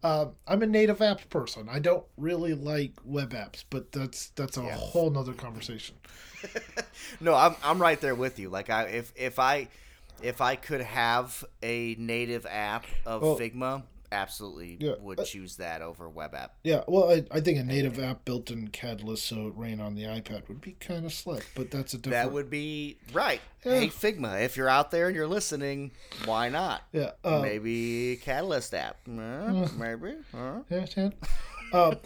[0.02, 1.68] um, I'm a native apps person.
[1.70, 4.74] I don't really like web apps, but that's that's a Yeah.
[4.76, 5.96] whole nother conversation.
[7.20, 8.48] No, I'm I'm right there with you.
[8.50, 9.68] Like I if if I
[10.22, 15.56] if I could have a native app of Well, Figma, absolutely yeah, would uh, choose
[15.56, 16.54] that over web app.
[16.62, 19.94] Yeah, well, I, I think a native app built in Catalyst so it ran on
[19.94, 22.24] the iPad would be kind of slick, but that's a different.
[22.28, 23.40] That would be right.
[23.64, 23.80] Yeah.
[23.80, 25.90] Hey Figma, if you're out there and you're listening,
[26.24, 26.82] why not?
[26.92, 27.10] yeah.
[27.24, 28.98] Uh, maybe Catalyst app.
[29.08, 30.14] Uh, maybe.
[30.34, 30.60] Huh?
[30.70, 31.10] Yeah, yeah.
[31.72, 31.96] Um,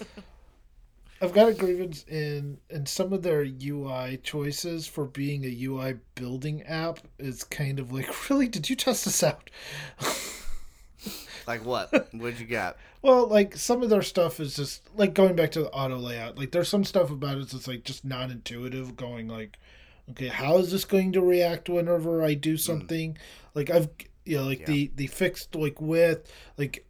[1.20, 5.96] I've got a grievance in in some of their UI choices for being a UI
[6.14, 8.48] building app It's kind of like, really?
[8.48, 9.50] Did you test this out?
[11.46, 11.90] Like what?
[12.12, 12.76] What'd you got?
[13.00, 16.37] Well, like some of their stuff is just like going back to the auto layout.
[16.37, 18.96] Like there's some stuff about it that's like just non intuitive.
[18.96, 19.57] Going like,
[20.11, 22.57] okay, how is this going to react whenever I do hmm.
[22.57, 23.16] something?
[23.54, 23.88] Like I've
[24.24, 24.66] you know like Yeah.
[24.66, 26.85] the the fixed like width like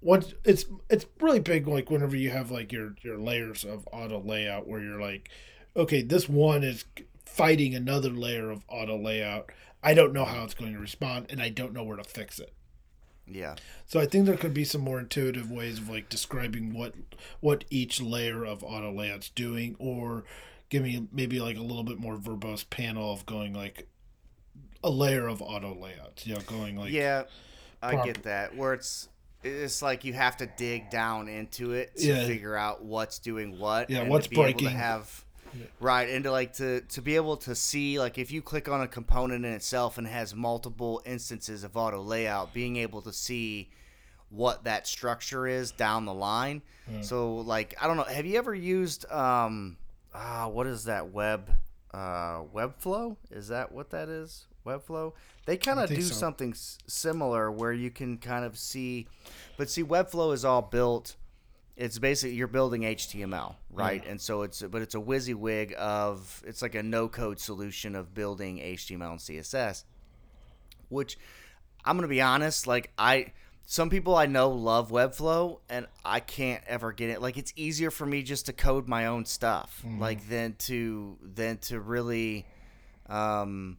[0.00, 4.20] once it's it's really big like whenever you have like your your layers of auto
[4.20, 5.30] layout where you're like,
[5.76, 6.84] okay, this one is
[7.24, 9.50] fighting another layer of auto layout.
[9.82, 12.38] I don't know how it's going to respond, and I don't know where to fix
[12.38, 12.52] it.
[13.26, 13.56] Yeah.
[13.86, 16.94] So I think there could be some more intuitive ways of like describing what
[17.40, 20.24] what each layer of auto layout's doing, or
[20.68, 23.88] giving maybe like a little bit more verbose panel of going like
[24.82, 26.26] a layer of auto layouts.
[26.26, 27.24] You know, going like yeah,
[27.82, 28.56] I prop- get that.
[28.56, 29.08] Where it's
[29.42, 32.26] it's like you have to dig down into it to Yeah.
[32.26, 33.88] figure out what's doing what.
[33.90, 34.68] Yeah, and what's to be able breaking.
[34.68, 35.24] to have
[35.80, 38.82] right and to like to to be able to see like if you click on
[38.82, 43.12] a component in itself and it has multiple instances of auto layout, being able to
[43.12, 43.70] see
[44.30, 46.62] what that structure is down the line.
[47.02, 49.76] So like I don't know, have you ever used um
[50.14, 51.50] ah what is that web
[51.94, 53.16] uh, Webflow.
[53.30, 54.46] Is that what that is?
[54.68, 55.12] Webflow.
[55.46, 56.14] They kind of do so.
[56.14, 59.06] something s- similar where you can kind of see,
[59.56, 61.16] but see, Webflow is all built.
[61.76, 64.04] It's basically you're building HTML, right?
[64.06, 68.12] And so it's but it's a WYSIWYG of it's like a no code solution of
[68.14, 69.84] building HTML and CSS
[70.88, 71.18] which
[71.84, 73.32] I'm gonna be honest, like I
[73.66, 77.20] some people I know love Webflow and I can't ever get it.
[77.22, 81.58] Like it's easier for me just to code my own stuff, like than to than
[81.58, 82.46] to really
[83.08, 83.76] um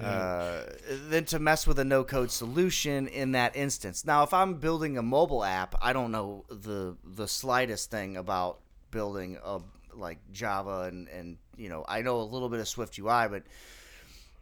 [0.00, 0.62] uh,
[1.08, 4.04] than to mess with a no code solution in that instance.
[4.04, 8.58] Now, if I'm building a mobile app, I don't know the the slightest thing about
[8.90, 9.60] building a
[9.94, 13.42] like Java and and you know I know a little bit of Swift UI, but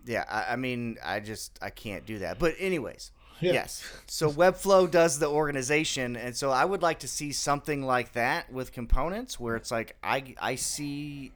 [0.04, 2.38] yeah, I, I mean, I just I can't do that.
[2.38, 3.52] But anyways, Yeah.
[3.52, 3.82] yes.
[4.06, 8.52] So Webflow does the organization, and so I would like to see something like that
[8.52, 11.32] with components, where it's like I I see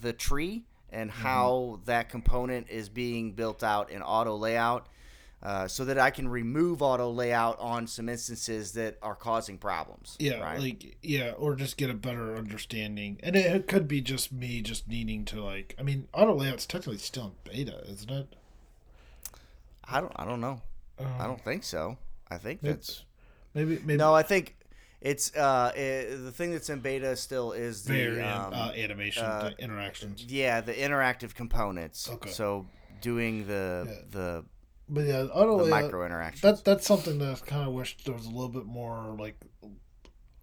[0.00, 4.88] the tree and how that component is being built out in auto layout.
[5.42, 10.16] Uh, so that I can remove auto layout on some instances that are causing problems.
[10.18, 10.58] Yeah, right?
[10.58, 13.20] like yeah, or just get a better understanding.
[13.22, 15.76] And it, it could be just me just needing to like.
[15.78, 18.34] I mean, auto layout's technically still in beta, isn't it?
[19.84, 20.62] I don't I don't know.
[20.98, 21.98] Um, I don't think so.
[22.30, 23.04] I think that's
[23.56, 24.14] Maybe maybe no.
[24.14, 24.54] I think
[25.00, 29.22] it's uh eh, the thing that's in beta still is the very um, uh, animation
[29.24, 30.24] uh, the interactions.
[30.24, 32.08] yeah the interactive components.
[32.10, 32.30] Okay.
[32.30, 32.66] So
[33.00, 33.94] doing the Yeah.
[34.10, 34.44] the
[34.88, 35.82] But yeah, auto the layout.
[35.84, 36.42] micro interactions.
[36.42, 39.36] That that's something that I kind of wish there was a little bit more like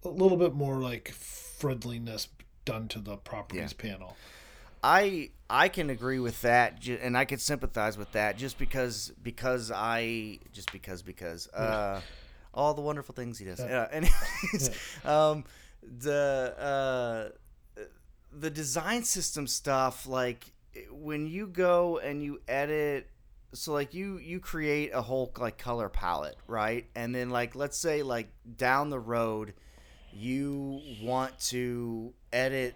[0.04, 2.28] a little bit more like friendliness
[2.64, 4.16] done to the properties panel.
[4.82, 9.70] I I can agree with that, and I can sympathize with that, just because because
[9.74, 12.00] I just because because uh,
[12.54, 13.60] all the wonderful things he does.
[13.60, 14.70] Uh, anyways,
[15.04, 15.44] um,
[15.82, 17.32] the
[17.76, 17.82] uh,
[18.32, 20.52] the design system stuff, like
[20.90, 23.10] when you go and you edit.
[23.52, 26.86] So like you you create a whole like color palette, right?
[26.96, 29.54] And then like let's say like down the road,
[30.12, 32.74] you want to edit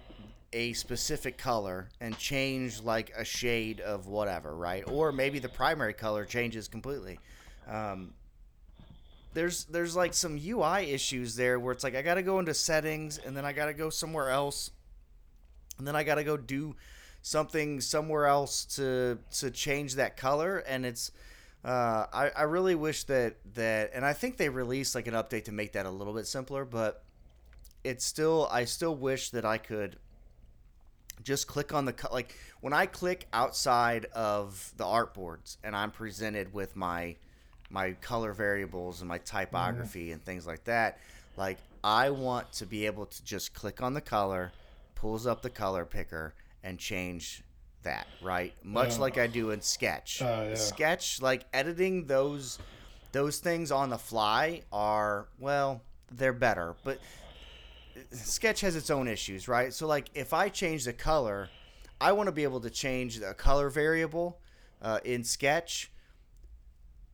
[0.53, 4.85] a specific color and change like a shade of whatever, right?
[4.87, 7.19] Or maybe the primary color changes completely.
[7.67, 8.15] Um,
[9.35, 12.55] there's there's like some UI issues there where it's like I got to go into
[12.55, 14.71] settings and then I got to go somewhere else,
[15.79, 16.77] and then I got to go do
[17.23, 21.13] something somewhere else to to change that color, and it's.
[21.65, 25.47] Uh, I, I really wish that that and I think they released like an update
[25.47, 27.03] to make that a little bit simpler, but
[27.83, 29.97] it's still I still wish that I could
[31.23, 35.91] just click on the co- like when I click outside of the artboards and I'm
[35.91, 37.17] presented with my
[37.71, 40.99] my color variables and my typography and things like that
[41.37, 44.53] like I want to be able to just click on the color
[44.95, 47.43] pulls up the color picker and change
[47.83, 49.01] that right much Yeah.
[49.03, 50.55] like I do in sketch Uh, yeah.
[50.55, 52.59] sketch like editing those
[53.13, 56.99] those things on the fly are well they're better but
[58.13, 61.49] sketch has its own issues right so like if i change the color
[62.01, 64.39] i want to be able to change the color variable
[64.83, 65.91] uh, in sketch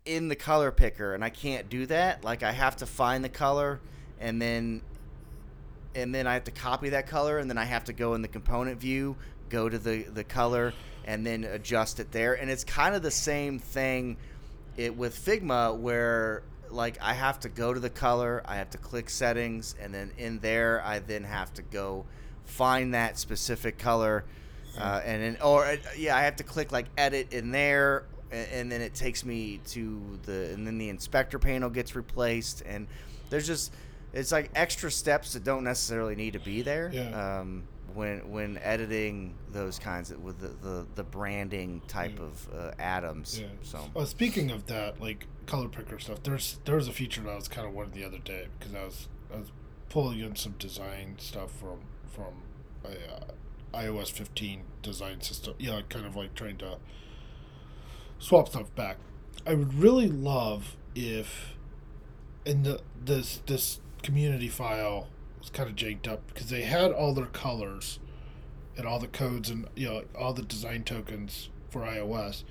[0.04, 2.22] in the color picker and i can't do that.
[2.24, 3.80] Like i have to find the color
[4.20, 4.82] and then
[5.94, 8.22] and then i have to copy that color and then i have to go in
[8.22, 9.16] the component view
[9.48, 10.74] go to the the color
[11.04, 12.34] and then adjust it there.
[12.34, 14.16] And it's kind of the same thing
[14.76, 18.78] it with Figma where like I have to go to the color, I have to
[18.78, 22.06] click settings, and then in there I then have to go
[22.44, 24.24] find that specific color,
[24.78, 28.04] uh, and then or uh, yeah I have to click like edit in there,
[28.34, 32.62] and, and then it takes me to the and then the inspector panel gets replaced,
[32.66, 32.86] and
[33.30, 33.72] there's just
[34.12, 36.90] it's like extra steps that don't necessarily need to be there.
[36.92, 37.38] Yeah.
[37.40, 37.64] Um,
[37.94, 42.24] when when editing those kinds of with the, the, the branding type Yeah.
[42.24, 43.38] of uh, atoms.
[43.40, 43.46] Yeah.
[43.62, 47.30] So Well, speaking of that, like color picker stuff, there's there was a feature that
[47.30, 49.52] I was kind of wanting the other day because I was I was
[49.90, 51.80] pulling in some design stuff from
[52.10, 52.42] from
[52.84, 55.54] a uh, iOS 15 design system.
[55.58, 56.78] Yeah, kind of like trying to
[58.18, 58.96] swap stuff back.
[59.46, 61.54] I would really love if
[62.44, 65.08] in the this this community file
[65.38, 67.98] was kind of janked up because they had all their colors
[68.76, 72.44] and all the codes and you know all the design tokens for iOS,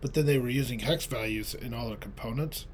[0.00, 2.66] but then they were using hex values in all their components.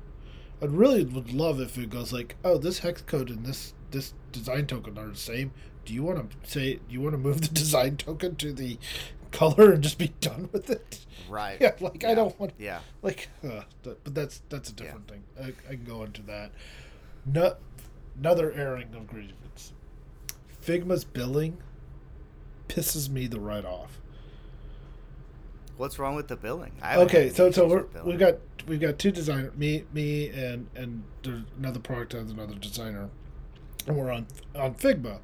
[0.63, 4.15] I'd really would love if it goes like, oh, this hex code and this this
[4.33, 5.53] design token are the same.
[5.85, 6.75] Do you want to say?
[6.75, 8.79] Do you want to move the design token to the
[9.33, 11.01] color and just be done with it?
[11.29, 11.59] right.
[11.61, 12.81] Yeah, like I don't want Yeah.
[13.03, 15.23] like, uh, but that's that's a different thing.
[15.41, 16.53] I, I can go into that.
[17.27, 17.55] No,
[18.19, 19.73] another airing of grievance.
[20.65, 21.59] Figma's billing
[22.69, 24.01] pisses me the right off.
[25.77, 26.73] What's wrong with the billing?
[26.83, 31.03] I Okay, so so we're, we've got we've got two designers, me me and and
[31.23, 33.09] there's another product has another designer,
[33.87, 35.21] and we're on on Figma.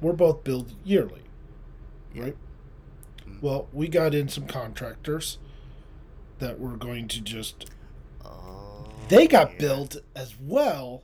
[0.00, 1.22] We're both billed yearly,
[2.14, 2.22] Yeah.
[2.24, 2.36] right?
[3.40, 5.38] Well, we got in some contractors
[6.38, 7.70] that were going to just
[8.24, 9.58] Oh, they got yeah.
[9.58, 11.02] billed as well,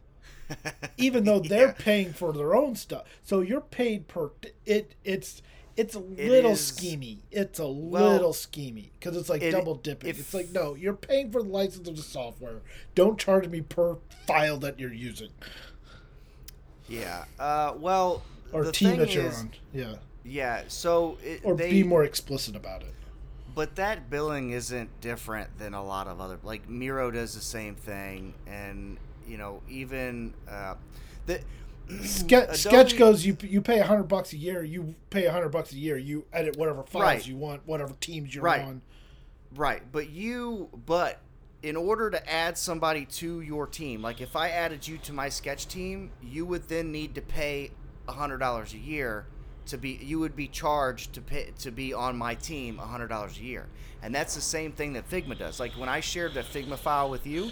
[0.96, 1.72] even though they're Yeah.
[1.78, 3.04] paying for their own stuff.
[3.22, 4.30] So you're paid per
[4.66, 4.94] it.
[5.04, 5.42] It's
[5.74, 7.18] it's a little is- schemy.
[7.30, 10.10] It's a Well, little schemy because it's like it- double dipping.
[10.10, 12.60] if- it's like no, you're paying for the license of the software.
[12.94, 15.30] Don't charge me per file that you're using
[16.88, 17.24] Yeah.
[17.38, 18.22] Uh, well,
[18.52, 19.52] or the team thing that you're is, on.
[19.72, 19.94] Yeah,
[20.24, 20.62] Yeah.
[20.68, 22.94] So it, or they, be more explicit about it.
[23.54, 27.74] But that billing isn't different than a lot of other like Miro does the same
[27.74, 28.96] thing, and
[29.26, 30.74] you know even uh,
[31.26, 31.40] the
[32.02, 33.26] Ske- Adobe- Sketch goes.
[33.26, 34.62] You you pay a hundred bucks a year.
[34.62, 35.98] You pay a hundred bucks a year.
[35.98, 37.26] You edit whatever files Right.
[37.26, 38.62] you want, whatever teams you're Right.
[38.62, 38.80] on.
[39.54, 41.18] right, but you but
[41.62, 45.28] in order to add somebody to your team, like if I added you to my
[45.28, 47.70] sketch team, you would then need to pay
[48.08, 49.26] a hundred dollars a year
[49.66, 53.08] to be you would be charged to pay to be on my team a hundred
[53.08, 53.66] dollars a year,
[54.02, 55.60] and that's the same thing that Figma does.
[55.60, 57.50] Like when I shared the Figma file with you,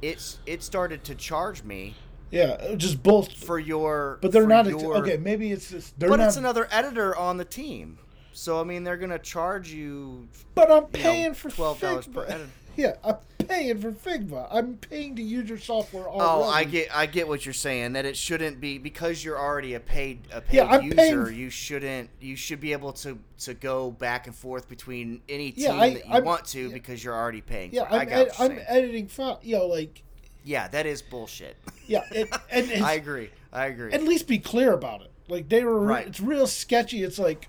[0.00, 1.94] it's it started to charge me
[2.30, 3.32] Yeah, uh, just both.
[3.32, 5.16] for your But they're not your- okay.
[5.16, 6.28] Maybe it's just they're but not.
[6.28, 7.98] it's another editor on the team
[8.34, 12.24] so i mean they're gonna charge you but I'm you know, paying for $12 per
[12.26, 12.46] Figma.
[12.76, 13.16] Yeah, I'm
[13.46, 14.48] paying for Figma.
[14.50, 16.20] I'm paying to use your software already.
[16.22, 19.74] oh i get i get what you're saying that it shouldn't be because you're already
[19.74, 20.94] a paid a paid Yeah, user
[21.26, 25.50] paying- you shouldn't you should be able to to go back and forth between any
[25.52, 26.72] team Yeah, I- that you I'm- want to yeah.
[26.72, 27.98] because you're already paying Yeah, for it.
[27.98, 29.40] i I'm, got ed- I'm editing file.
[29.42, 30.02] You know, like
[30.44, 31.56] yeah that is bullshit
[31.86, 35.08] yeah, it, and i agree i agree at least be clear about it.
[35.28, 36.06] Like they were, Right.
[36.08, 37.02] it's real sketchy.
[37.04, 37.48] It's like,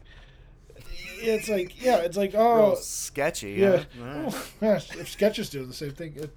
[1.23, 3.83] it's like yeah, it's like Real oh sketchy yeah.
[3.99, 4.03] huh?
[4.03, 4.33] All right.
[4.33, 6.31] Oh, gosh, if sketches do the same thing, it,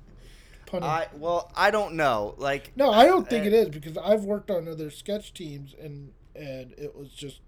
[0.66, 3.96] pun i well i don't know like no, I don't think uh, it is because
[3.96, 7.40] I've worked on other sketch teams and and it was just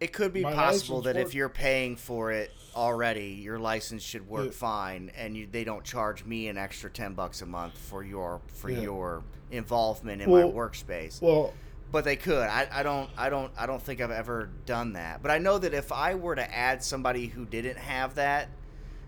[0.00, 4.46] It could be possible that if you're paying for it already, your license should work
[4.46, 4.50] Yeah.
[4.52, 8.40] fine, and you, they don't charge me an extra ten bucks a month for your
[8.48, 8.80] for Yeah.
[8.82, 11.22] your involvement in Well- my workspace.
[11.22, 11.52] well
[11.94, 12.42] but they could.
[12.48, 15.22] I, I don't I don't I don't think I've ever done that.
[15.22, 18.48] But I know that if I were to add somebody who didn't have that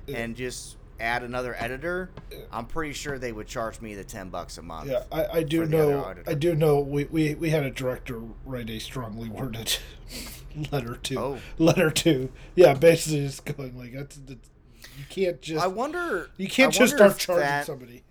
[0.06, 0.18] Yeah.
[0.18, 2.10] and just add another editor,
[2.52, 4.88] I'm pretty sure they would charge me the ten bucks a month.
[4.88, 6.22] Yeah, I, I do for the other know.
[6.28, 6.78] I do know.
[6.78, 9.76] We, we we had a director write a strongly worded
[10.70, 11.38] letter to Oh.
[11.58, 12.30] letter to.
[12.54, 14.48] Yeah, basically just going like that's, that's
[14.96, 16.30] you can't just I wonder.
[16.36, 18.04] you can't I just start charging that- somebody.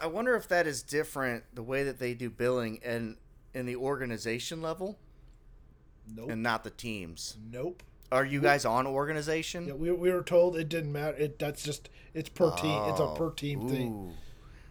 [0.00, 3.16] I wonder if that is different the way that they do billing and
[3.56, 4.98] in the organization level
[6.14, 6.30] Nope.
[6.30, 7.36] and not the teams.
[7.50, 7.82] nope.
[8.12, 9.66] Are you guys on organization?
[9.66, 11.16] Yeah, we, we were told it didn't matter.
[11.16, 12.80] It that's just it's per team.
[12.90, 14.14] It's a Oh, per team thing.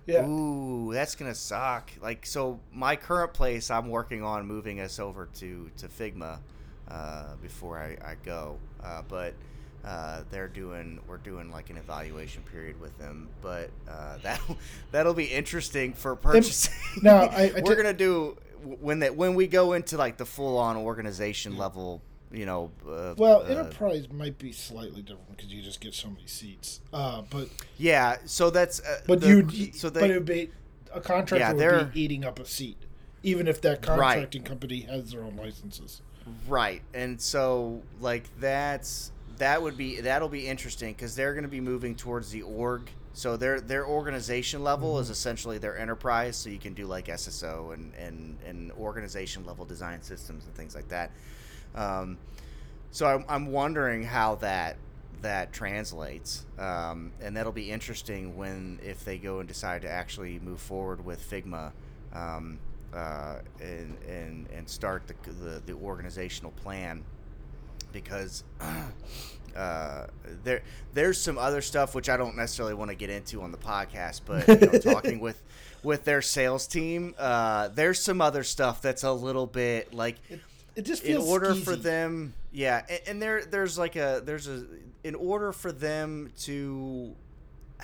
[0.05, 0.25] Yeah.
[0.25, 1.91] Ooh, that's gonna suck.
[2.01, 6.39] Like, so my current place, I'm working on moving us over to to Figma
[6.87, 8.57] uh, before I, I go.
[8.81, 9.33] Uh, but
[9.83, 13.27] uh, they're doing, we're doing like an evaluation period with them.
[13.41, 14.39] But uh, that
[14.91, 16.73] that'll be interesting for purchasing.
[17.05, 20.77] I- I we're gonna do when that when we go into like the full on
[20.77, 22.01] organization level.
[22.31, 22.71] You know.
[22.85, 26.81] Uh, Well, uh, enterprise might be slightly different because you just get so many seats.
[26.91, 27.47] Uh, but
[27.77, 28.17] Yeah.
[28.25, 28.81] So that's.
[28.81, 30.09] Uh, but the- you So but they.
[30.09, 30.49] it would be
[30.93, 32.77] a contractor Yeah, would they're- be eating up a seat,
[33.23, 34.15] even if that Right.
[34.15, 36.01] contracting company has their own licenses.
[36.47, 41.49] Right, and so like that's that would be that'll be interesting because they're going to
[41.49, 42.89] be moving towards the org.
[43.15, 46.35] So their their organization level is essentially their enterprise.
[46.35, 50.75] So you can do like SSO and and and organization level design systems and things
[50.75, 51.11] like that.
[51.75, 52.17] Um,
[52.91, 54.75] so I'm I'm wondering how that
[55.21, 60.39] that translates, um, and that'll be interesting when if they go and decide to actually
[60.39, 61.71] move forward with Figma.
[62.11, 62.59] Um,
[62.93, 67.03] uh, and, and and start the, the, the organizational plan
[67.91, 68.43] because
[69.55, 70.07] uh,
[70.43, 70.61] there
[70.93, 74.21] there's some other stuff which I don't necessarily want to get into on the podcast,
[74.25, 75.41] but you know, talking with
[75.83, 80.41] with their sales team, uh, there's some other stuff that's a little bit like It,
[80.75, 84.47] it just in feels order for them yeah and, and there there's like a there's
[84.47, 84.65] a
[85.03, 87.15] in order for them to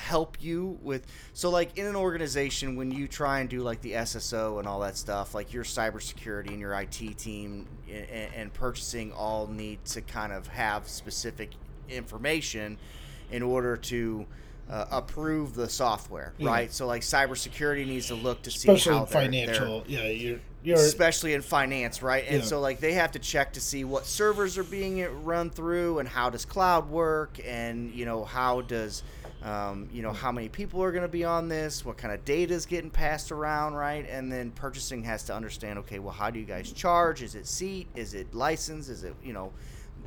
[0.02, 3.92] help you with so like in an organization when you try and do like the
[3.94, 9.12] sso and all that stuff like your cybersecurity and your it team and, and purchasing
[9.14, 11.52] all need to kind of have specific
[11.88, 12.78] information
[13.32, 14.26] in order to
[14.70, 16.72] uh, approve the software, right?
[16.72, 19.84] So like cybersecurity needs to look to especially see how they're- financial.
[19.88, 22.24] Yeah, you're you're especially in finance, right?
[22.28, 22.46] And Yeah.
[22.48, 26.08] so like they have to check to see what servers are being run through and
[26.08, 29.02] how does cloud work and you know how does
[29.44, 32.24] um, you know how many people are going to be on this, what kind of
[32.26, 34.08] data is getting passed around, right?
[34.08, 37.24] And then purchasing has to understand, okay, well, how do you guys charge?
[37.24, 37.88] Is it seat?
[37.96, 38.88] Is it license?
[38.88, 39.52] Is it you know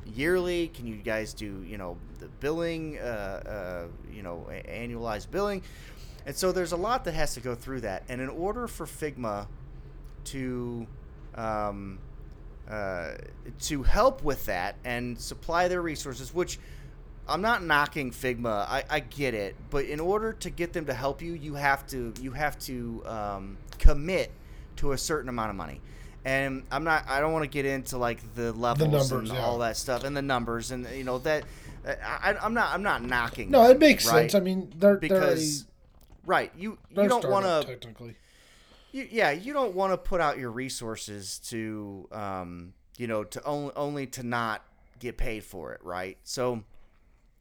[0.06, 0.68] yearly?
[0.68, 2.98] Can you guys do you know the billing?
[2.98, 5.62] Uh, uh, you know a- annualized billing.
[6.26, 8.04] And so there's a lot that has to go through that.
[8.08, 9.46] And in order for Figma
[10.26, 10.86] to
[11.34, 11.98] um,
[12.68, 13.12] uh,
[13.60, 16.58] to help with that and supply their resources, which
[17.28, 18.66] I'm not knocking Figma.
[18.68, 21.86] I, I get it, but in order to get them to help you, you have
[21.88, 24.30] to you have to um, commit
[24.76, 25.80] to a certain amount of money.
[26.24, 27.04] And I'm not.
[27.08, 29.44] I don't want to get into like the levels numbers, and yeah.
[29.44, 31.44] all that stuff and the numbers and you know that.
[31.86, 32.72] I, I'm not.
[32.72, 33.50] I'm not knocking.
[33.50, 34.30] no, it makes right?
[34.30, 34.34] sense.
[34.34, 35.66] I mean, they're because
[36.26, 38.16] right you they're, you a don't want to technically.
[38.92, 43.42] you, yeah, you don't want to put out your resources to, um, you know, to
[43.44, 44.62] only only to not
[44.98, 46.16] get paid for it, right?
[46.22, 46.64] So,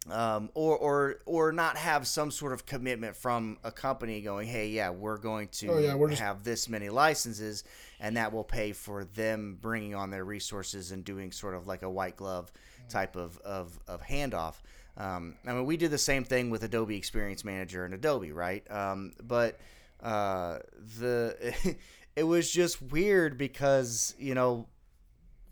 [0.09, 4.67] um, or or or not have some sort of commitment from a company going, hey,
[4.69, 7.63] yeah, we're going to Oh, yeah, we're just- have this many licenses,
[7.99, 11.83] and that will pay for them bringing on their resources and doing sort of like
[11.83, 12.51] a white glove
[12.89, 14.55] type of of, of handoff.
[14.97, 18.69] Um, I mean, we did the same thing with Adobe Experience Manager and Adobe, right?
[18.69, 19.57] Um, but
[20.01, 20.59] uh,
[20.99, 21.75] the
[22.15, 24.67] it was just weird because you know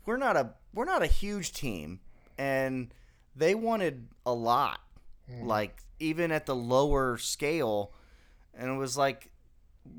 [0.04, 2.00] we're not a we're not a huge team,
[2.38, 2.92] and
[3.34, 4.80] they wanted a lot,
[5.30, 5.46] hmm.
[5.46, 7.92] like even at the lower scale,
[8.54, 9.30] and it was like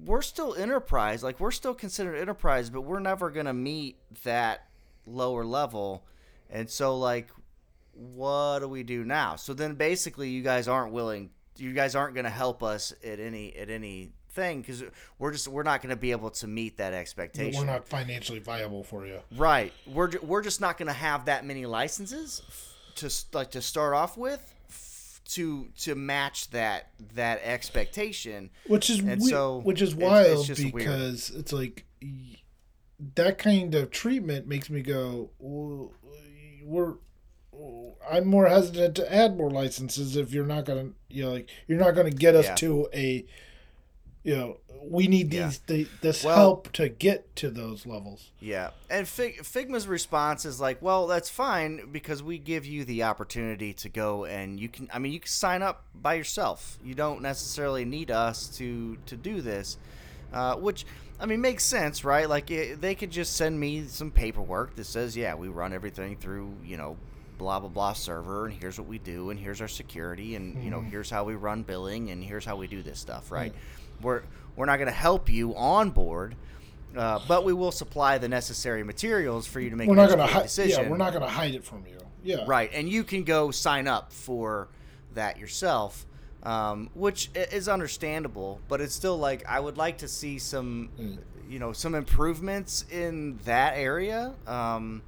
[0.05, 4.67] we're still enterprise, like we're still considered enterprise, but we're never gonna meet that
[5.05, 6.05] lower level,
[6.49, 7.29] and so like
[7.93, 9.35] what do we do now?
[9.35, 13.19] So then basically you guys aren't willing you guys aren't going to help us at
[13.19, 14.83] any at any thing cuz
[15.19, 17.59] we're just we're not going to be able to meet that expectation.
[17.59, 19.19] We're not financially viable for you.
[19.35, 19.71] Right.
[19.85, 22.41] We're we're just not going to have that many licenses
[22.95, 24.49] to like to start off with
[25.29, 28.49] to to match that that expectation.
[28.67, 30.73] Which is And we- so which is it's- it's wild just weird.
[30.75, 31.85] because it's like
[33.15, 35.91] that kind of treatment makes me go, well,
[36.63, 36.93] we're.
[38.09, 41.77] I'm more hesitant to add more licenses if you're not gonna, you know, like you're
[41.79, 42.55] not gonna get us Yeah.
[42.55, 43.25] to a,
[44.23, 45.45] you know, we need Yeah.
[45.47, 48.31] these the, this Well- help to get to those levels.
[48.39, 53.03] Yeah, and Fig- Figma's response is like, "Well, that's fine because we give you the
[53.03, 54.89] opportunity to go and you can.
[54.93, 56.77] I mean, you can sign up by yourself.
[56.83, 59.77] You don't necessarily need us to to do this."
[60.33, 60.85] Uh, which
[61.19, 62.27] I mean makes sense, right?
[62.27, 66.15] Like it, they could just send me some paperwork that says, "Yeah, we run everything
[66.17, 66.97] through you know
[67.37, 70.69] blah blah blah server, and here's what we do, and here's our security, and you
[70.71, 73.53] know here's how we run billing, and here's how we do this stuff." Right?
[74.01, 74.23] We're
[74.55, 76.35] we're not going to help you on board.
[76.95, 80.27] Uh, but we will supply the necessary materials for you to make We're not gonna
[80.27, 80.43] hide.
[80.43, 80.83] decision.
[80.83, 81.97] Yeah, we're not gonna hide it from you.
[82.23, 84.67] Yeah, Right, and you can go sign up for
[85.15, 86.05] that yourself,
[86.43, 88.61] um, which is understandable.
[88.67, 91.17] But it's still like I would like to see some, Mm.
[91.49, 94.35] you know, some improvements in that area.
[94.45, 95.01] Um,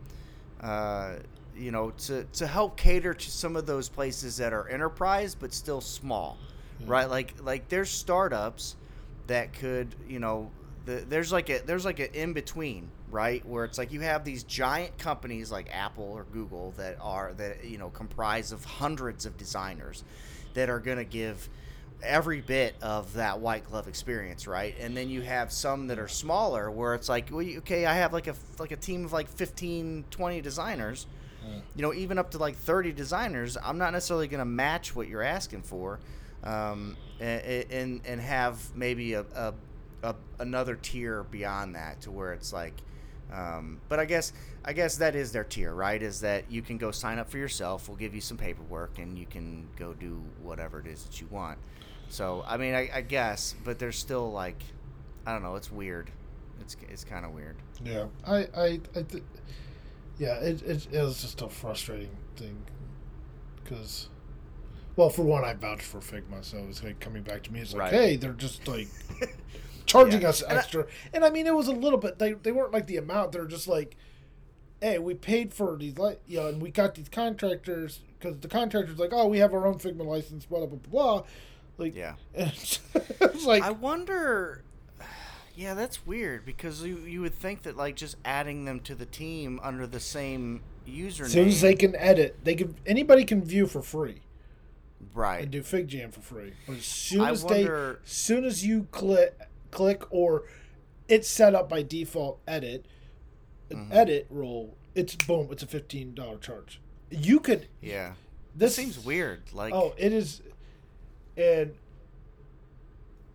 [0.62, 1.18] uh,
[1.56, 5.54] you know, to to help cater to some of those places that are enterprise but
[5.54, 6.36] still small,
[6.86, 7.10] right?
[7.10, 8.76] Like like there's startups
[9.28, 10.52] that could, you know,
[10.86, 13.46] the, there's like a there's like an in between, right?
[13.46, 17.66] Where it's like you have these giant companies like Apple or Google that are that
[17.66, 20.04] you know comprise of hundreds of designers
[20.54, 21.50] that are going to give
[22.04, 24.76] every bit of that white glove experience, right?
[24.80, 28.14] And then you have some that are smaller where it's like, well, okay, I have
[28.14, 31.08] like a like a team of like 15, 20 designers.
[31.44, 31.60] Hmm.
[31.76, 35.08] You know, even up to like 30 designers, I'm not necessarily going to match what
[35.08, 36.00] you're asking for.
[36.46, 39.54] Um, and, and and have maybe a, a,
[40.04, 42.74] a another tier beyond that to where it's like
[43.34, 44.34] um, but I guess
[44.64, 46.02] I guess that is their tier, right?
[46.02, 47.88] Is that you can go sign up for yourself.
[47.88, 51.28] We'll give you some paperwork, and you can go do whatever it is that you
[51.32, 51.58] want.
[52.10, 54.62] So I mean, I, I guess, but there's still like,
[55.26, 55.56] I don't know.
[55.56, 56.12] It's weird.
[56.62, 57.56] It's it's kind of weird.
[57.84, 59.24] Yeah, I, I, I th-
[60.18, 62.58] yeah, it, it, it was just a frustrating thing,
[63.64, 64.08] because,
[64.96, 67.60] well, for one, I vouched for Figma, so it was like coming back to me.
[67.60, 67.94] It's like, Right.
[67.94, 68.88] hey, they're just like
[69.86, 70.30] charging Yeah.
[70.30, 72.20] us And I- extra, and I mean, it was a little bit.
[72.20, 73.32] They they weren't like the amount.
[73.34, 73.96] They're just like,
[74.82, 78.48] hey, we paid for these, li- you know, and we got these contractors because the
[78.48, 81.24] contractors like, oh, we have our own Figma license, blah blah blah blah.
[81.78, 82.14] Like, Yeah.
[82.34, 82.80] it's,
[83.22, 84.64] it's like I wonder.
[85.58, 89.06] Yeah, that's weird because you you would think that like just adding them to the
[89.06, 91.22] team under the same username.
[91.28, 94.20] as soon as they can edit, they can anybody can view for free.
[95.14, 95.44] Right.
[95.44, 96.54] and do FigJam for free.
[96.68, 99.38] But as soon I as wonder- they, as soon as you click,
[99.72, 100.44] click or
[101.08, 102.86] it's set up by default edit,
[103.70, 103.92] Mm-hmm.
[103.94, 106.80] edit role, it's boom, it's a fifteen dollar charge.
[107.10, 108.14] You could Yeah.
[108.56, 109.42] this This seems weird.
[109.54, 110.42] Like, Oh, it is,
[111.36, 111.74] and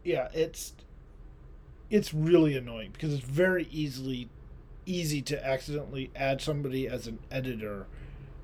[0.04, 0.72] yeah, it's
[1.90, 4.28] it's really annoying because it's very easily
[4.86, 7.86] easy to accidentally add somebody as an editor,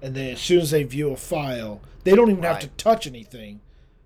[0.06, 3.08] and then as soon as they view a file, they don't even have to touch
[3.08, 3.60] anything.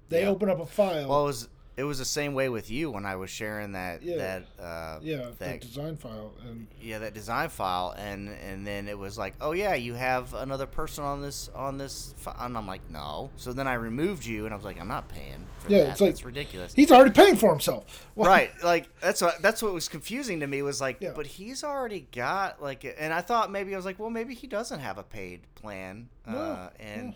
[0.09, 0.29] They Yeah.
[0.31, 1.11] open up a file.
[1.11, 1.49] well, was
[1.81, 4.17] it was the same way with you when I was sharing that Yeah.
[4.19, 8.99] that uh, yeah, that design file, and yeah that design file and and then it
[8.99, 12.35] was like oh yeah you have another person on this on this fi-.
[12.41, 15.09] and i'm like no so then i removed you and i was like i'm not
[15.09, 15.91] paying for Yeah, that.
[15.93, 18.07] it's like- that's ridiculous he's already paying for himself.
[18.15, 21.13] Why- right like that's what that's what was confusing to me was like Yeah.
[21.15, 24.47] but he's already got like and i thought maybe i was like well maybe he
[24.47, 27.15] doesn't have a paid plan No, uh, and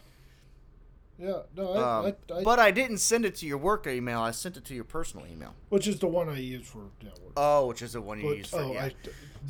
[1.18, 4.20] Yeah, no, I, um, I, I, but i didn't send it to your work email
[4.20, 7.32] i sent it to your personal email which is the one I use for network.
[7.36, 8.84] oh which is the one you But- use for oh, yeah.
[8.86, 8.88] I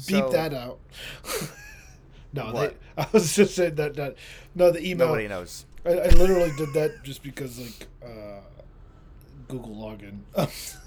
[0.06, 0.78] beep So- that out.
[2.34, 2.52] no?
[2.52, 4.16] They, I was just saying that that
[4.54, 5.06] no, the email.
[5.08, 8.40] nobody knows I, I literally did that just because like uh,
[9.48, 10.20] Google login.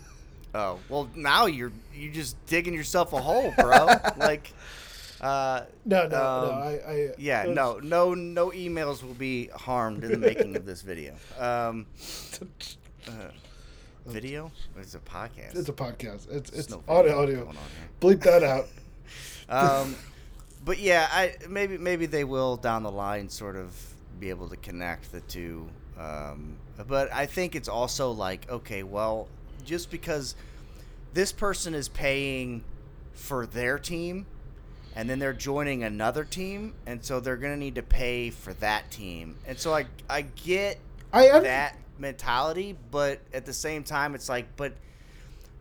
[0.56, 3.88] Oh well, now you're you're just digging yourself a hole, bro.
[4.18, 4.54] like,
[5.22, 6.52] uh, no, no, no.
[6.52, 10.66] Um, I, I yeah, no, no, no emails will be harmed in the making of
[10.66, 11.16] this video.
[11.40, 11.86] Um,
[13.08, 13.12] uh,
[14.06, 14.52] video?
[14.78, 15.56] It's a podcast.
[15.56, 16.32] It's a podcast.
[16.32, 17.44] It's it's no audio audio.
[17.44, 17.90] going on here.
[18.16, 18.68] Bleep that out.
[19.50, 19.96] um,
[20.66, 23.74] but yeah, I maybe maybe they will down the line sort of
[24.20, 25.68] be able to connect the two.
[25.98, 26.58] Um,
[26.88, 29.28] but I think it's also like okay, well,
[29.66, 30.36] just because
[31.14, 32.64] this person is paying
[33.14, 34.26] for their team,
[34.98, 38.90] and then they're joining another team, and so they're gonna need to pay for that
[38.90, 40.80] team, and so I I get
[41.14, 44.74] I am that mentality, but at the same time, it's like, but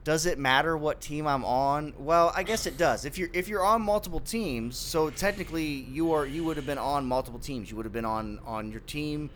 [0.05, 1.93] does it matter what team I'm on?
[1.99, 3.05] Well, I guess it does.
[3.05, 6.79] If you're if you're on multiple teams, so technically you are you would have been
[6.79, 7.71] on multiple teams.
[7.71, 9.29] You would have been on on your team,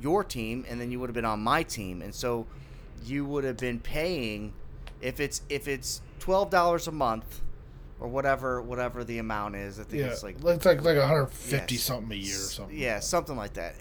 [0.00, 2.46] your team, and then you would have been on my team, and so
[3.04, 4.52] you would have been paying
[5.00, 7.40] if it's if it's twelve dollars a month
[8.04, 9.80] or whatever whatever the amount is.
[9.80, 11.82] I think yeah, it's like it's like like 150 Yes.
[11.82, 12.78] something a year or something.
[12.78, 13.74] yeah, something like that.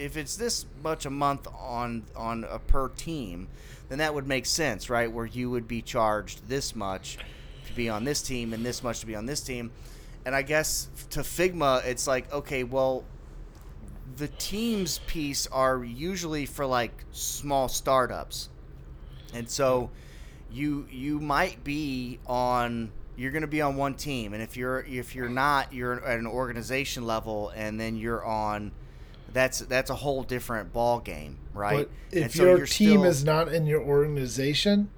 [0.00, 3.48] If it's this much a month on on a per team,
[3.90, 5.12] then that would make sense, right?
[5.12, 7.18] Where you would be charged this much
[7.66, 9.70] to be on this team and this much to be on this team.
[10.24, 13.04] And I guess to Figma, it's like okay, well,
[14.16, 18.48] the teams piece are usually for like small startups,
[19.34, 19.90] and so
[20.50, 22.90] you you might be on
[23.20, 26.18] you're going to be on one team and if you're if you're not you're at
[26.18, 28.72] an organization level and then you're on
[29.32, 33.04] that's that's a whole different ball game right But if And so your team still-
[33.04, 34.88] is not in your organization,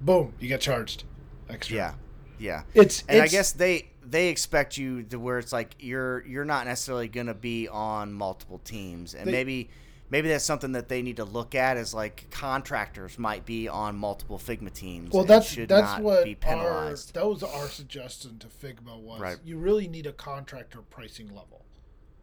[0.00, 1.04] boom, you get charged
[1.48, 1.76] extra.
[1.76, 1.94] yeah
[2.38, 6.44] yeah It's and i guess they they expect you to where it's like you're you're
[6.44, 9.70] not necessarily going to be on multiple teams and They- maybe
[10.10, 13.96] maybe that's something that they need to look at is like contractors might be on
[13.96, 18.46] multiple figma teams Well, that's should that's what be our that was our suggestion to
[18.46, 19.36] Figma was Right.
[19.44, 21.64] you really need a contractor pricing level.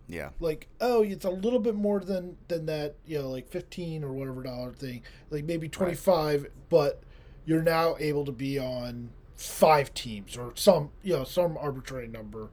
[0.07, 0.29] yeah.
[0.39, 4.11] Like, oh, it's a little bit more than than that, you know, like fifteen or
[4.13, 7.01] whatever dollar thing, like maybe twenty five, but
[7.45, 12.49] you're now able to be on five teams or some, you know, some arbitrary number,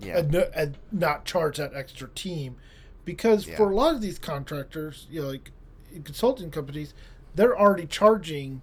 [0.00, 0.18] yeah.
[0.18, 2.56] and, and not charge that extra team,
[3.04, 3.56] because Yeah.
[3.56, 5.50] for a lot of these contractors, you know, like
[6.04, 6.94] consulting companies,
[7.34, 8.62] they're already charging.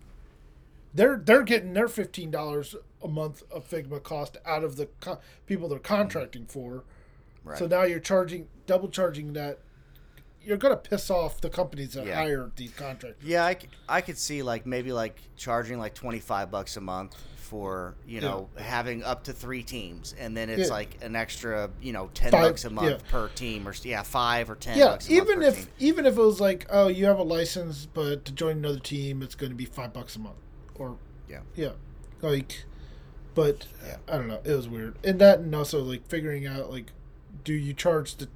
[0.93, 5.19] They're they're getting their fifteen dollars a month of Figma cost out of the co-
[5.45, 6.83] people they're contracting for.
[7.43, 9.59] right So now you're charging double charging that.
[10.41, 12.15] You're gonna piss off the companies that Yeah.
[12.15, 13.21] hire these contractors.
[13.23, 13.57] Yeah, I,
[13.89, 17.15] I could see like maybe like charging like 25 bucks a month
[17.51, 20.73] for, you know, having up to 3 teams and then it's Yeah.
[20.75, 23.11] like an extra, you know, 10 Five- bucks a month yeah.
[23.11, 25.67] per team or yeah, 5 or 10 Yeah, bucks a month even if team.
[25.79, 29.21] even if it was like, oh, you have a license, but to join another team,
[29.21, 30.35] it's going to be five bucks a month,
[30.75, 30.97] or
[31.29, 31.39] Yeah.
[31.55, 31.71] yeah,
[32.21, 32.65] like,
[33.33, 33.97] but Yeah.
[34.09, 36.91] I don't know, it was weird, and that, and also like figuring out like,
[37.45, 38.27] do you charge the?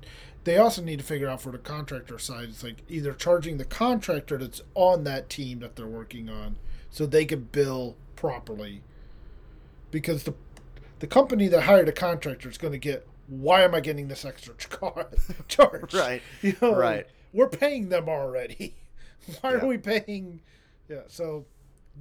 [0.45, 2.49] They also need to figure out for the contractor side.
[2.49, 6.55] It's like either charging the contractor that's on that team that they're working on,
[6.89, 8.81] so they can bill properly,
[9.91, 10.33] because the
[10.99, 13.07] the company that hired a contractor is going to get.
[13.27, 15.07] Why am I getting this extra car-
[15.47, 15.93] charge?
[15.93, 16.21] Right.
[16.41, 17.07] You know, Right.
[17.31, 18.75] we're paying them already.
[19.41, 19.57] Why Yeah.
[19.59, 20.41] are we paying?
[20.89, 21.45] Yeah, so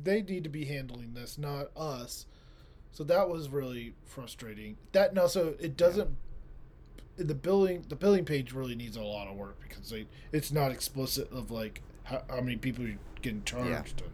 [0.03, 2.27] they need to be handling this, not us.
[2.93, 4.77] So that was really frustrating.
[4.93, 6.11] That and also it doesn't.
[7.17, 10.73] the billing the billing page really needs a lot of work because they, it's not
[10.73, 14.01] explicit of like how, how many people you're getting charged.
[14.03, 14.11] And,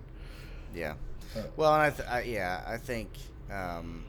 [0.75, 0.95] Yeah.
[1.35, 3.09] Uh, well, and I, th- I yeah, I think
[3.51, 4.05] um,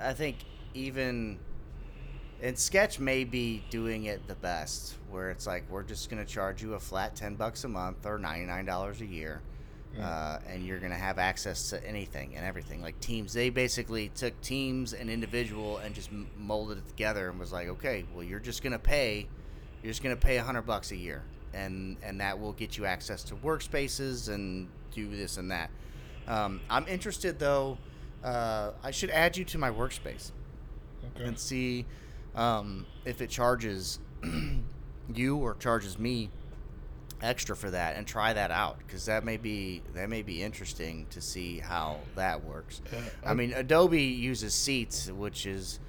[0.00, 0.36] I think
[0.74, 1.38] even
[2.40, 6.62] and Sketch may be doing it the best, where it's like we're just gonna charge
[6.62, 9.40] you a flat ten bucks a month or ninety nine dollars a year,
[10.00, 12.80] uh, and you're gonna have access to anything and everything.
[12.80, 17.52] Like Teams, they basically took Teams and individual and just molded it together and was
[17.52, 19.26] like, okay, well you're just gonna pay,
[19.82, 22.86] you're just gonna pay a hundred bucks a year, and and that will get you
[22.86, 25.70] access to workspaces and do this and that.
[26.28, 27.78] Um, I'm interested though.
[28.22, 30.32] Uh, I should add you to my workspace
[31.14, 31.24] okay.
[31.24, 31.86] and see
[32.34, 33.98] um, if it charges
[35.14, 36.30] you or charges me
[37.20, 41.06] extra for that and try that out because that may be that may be interesting
[41.10, 42.80] to see how that works.
[42.92, 45.80] Yeah, I mean, Adobe uses Seats, which is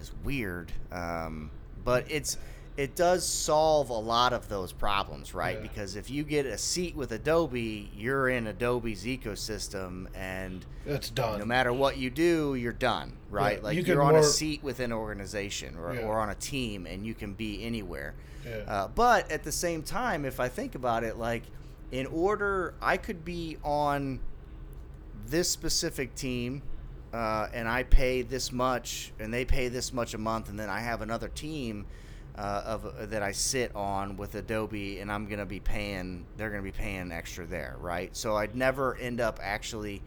[0.00, 1.50] is weird, um,
[1.84, 2.36] but it's
[2.76, 5.56] it does solve a lot of those problems, right?
[5.56, 5.62] Yeah.
[5.62, 11.38] Because if you get a seat with Adobe, you're in Adobe's ecosystem, and That's done.
[11.38, 13.58] no matter what you do, you're done, right?
[13.58, 16.02] Yeah, like you are on more- a seat within an organization or, Yeah.
[16.02, 18.14] or on a team, and you can be anywhere.
[18.68, 21.42] Uh, but at the same time, if I think about it, like
[21.90, 24.20] in order, I could be on
[25.26, 26.62] this specific team,
[27.12, 30.68] uh, and I pay this much, and they pay this much a month, and then
[30.68, 31.86] I have another team.
[32.36, 36.26] Uh, of that I sit on with Adobe, and I'm gonna be paying.
[36.36, 38.14] They're gonna be paying extra there, right?
[38.14, 40.02] So I'd never end up actually,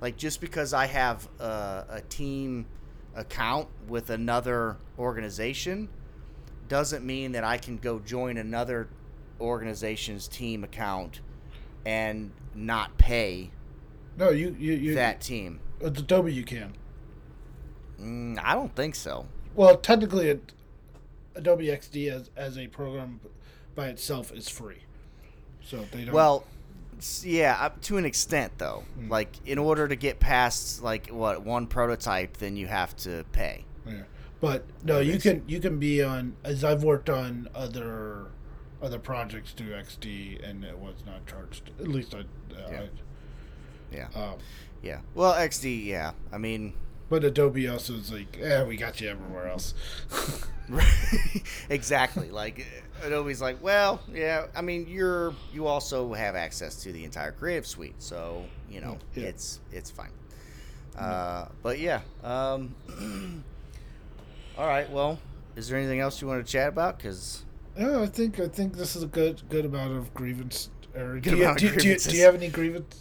[0.00, 2.66] like, just because I have a, a team
[3.16, 5.88] account with another organization,
[6.68, 8.88] doesn't mean that I can go join another
[9.40, 11.22] organization's team account
[11.84, 13.50] and not pay
[14.16, 15.60] no, you you, you that team.
[15.80, 16.74] With Adobe, you can.
[18.00, 19.26] Mm, I don't think so.
[19.54, 20.52] Well, technically, it,
[21.34, 23.20] Adobe XD as as a program
[23.74, 24.82] by itself is free.
[25.62, 26.14] So they don't.
[26.14, 26.44] Well,
[27.22, 28.84] yeah, to an extent though.
[28.96, 29.10] Hmm.
[29.10, 33.64] Like in order to get past like what one prototype, then you have to pay.
[33.86, 34.02] Yeah.
[34.40, 38.26] But no, you can you can be on as I've worked on other
[38.82, 41.70] other projects to XD and it was not charged.
[41.80, 42.82] At least I, uh, Yeah.
[43.92, 44.34] Yeah, um,
[44.82, 44.98] yeah.
[45.14, 46.12] Well, XD, yeah.
[46.32, 46.74] I mean,
[47.08, 49.74] but Adobe also is like, yeah, we got you everywhere else.
[51.68, 52.30] exactly.
[52.30, 52.66] Like
[53.02, 54.46] Adobe's like, well, yeah.
[54.54, 58.98] I mean, you're you also have access to the entire Creative Suite, so you know
[59.14, 59.24] Yeah.
[59.24, 60.10] it's it's fine.
[60.96, 62.00] Uh, but yeah.
[62.22, 62.74] Um,
[64.58, 64.88] all right.
[64.90, 65.18] Well,
[65.56, 66.96] is there anything else you want to chat about?
[66.98, 67.44] Because
[67.76, 70.70] yeah, I think I think this is a good good amount of grievance.
[70.96, 73.00] Or, do, Good you, amount do, of do, you, do you have any grievance?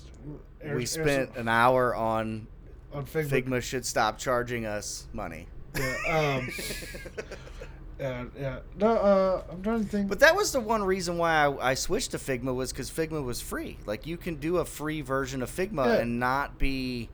[0.66, 2.48] we spent an hour on
[2.94, 3.30] on Figma.
[3.44, 5.48] Figma should stop charging us money.
[5.78, 6.50] Yeah, um,
[8.00, 8.60] yeah, yeah.
[8.78, 10.10] No, uh, I'm trying to think.
[10.10, 13.24] But that was the one reason why I, I switched to Figma was because Figma
[13.24, 13.78] was free.
[13.86, 16.02] Like you can do a free version of Figma Yeah.
[16.02, 17.10] and not be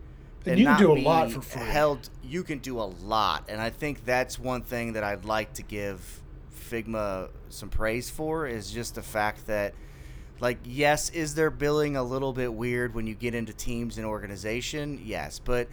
[0.45, 1.61] And you can do a lot for free.
[1.63, 5.53] Held, you can do a lot, and I think that's one thing that I'd like
[5.53, 6.21] to give
[6.69, 9.73] Figma some praise for is just the fact that,
[10.39, 14.05] like, yes, is their billing a little bit weird when you get into teams and
[14.05, 15.01] organization?
[15.03, 15.67] Yes, but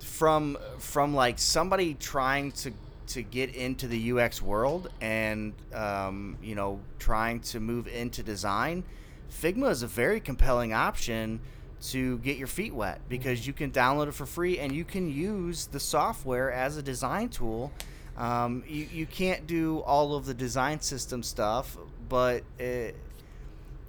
[0.00, 2.72] from from like somebody trying to
[3.06, 8.84] to get into the UX world and um, you know trying to move into design,
[9.30, 11.40] Figma is a very compelling option
[11.82, 15.10] to get your feet wet because you can download it for free and you can
[15.10, 17.72] use the software as a design tool.
[18.16, 21.76] Um, you, you can't do all of the design system stuff,
[22.08, 22.94] but it,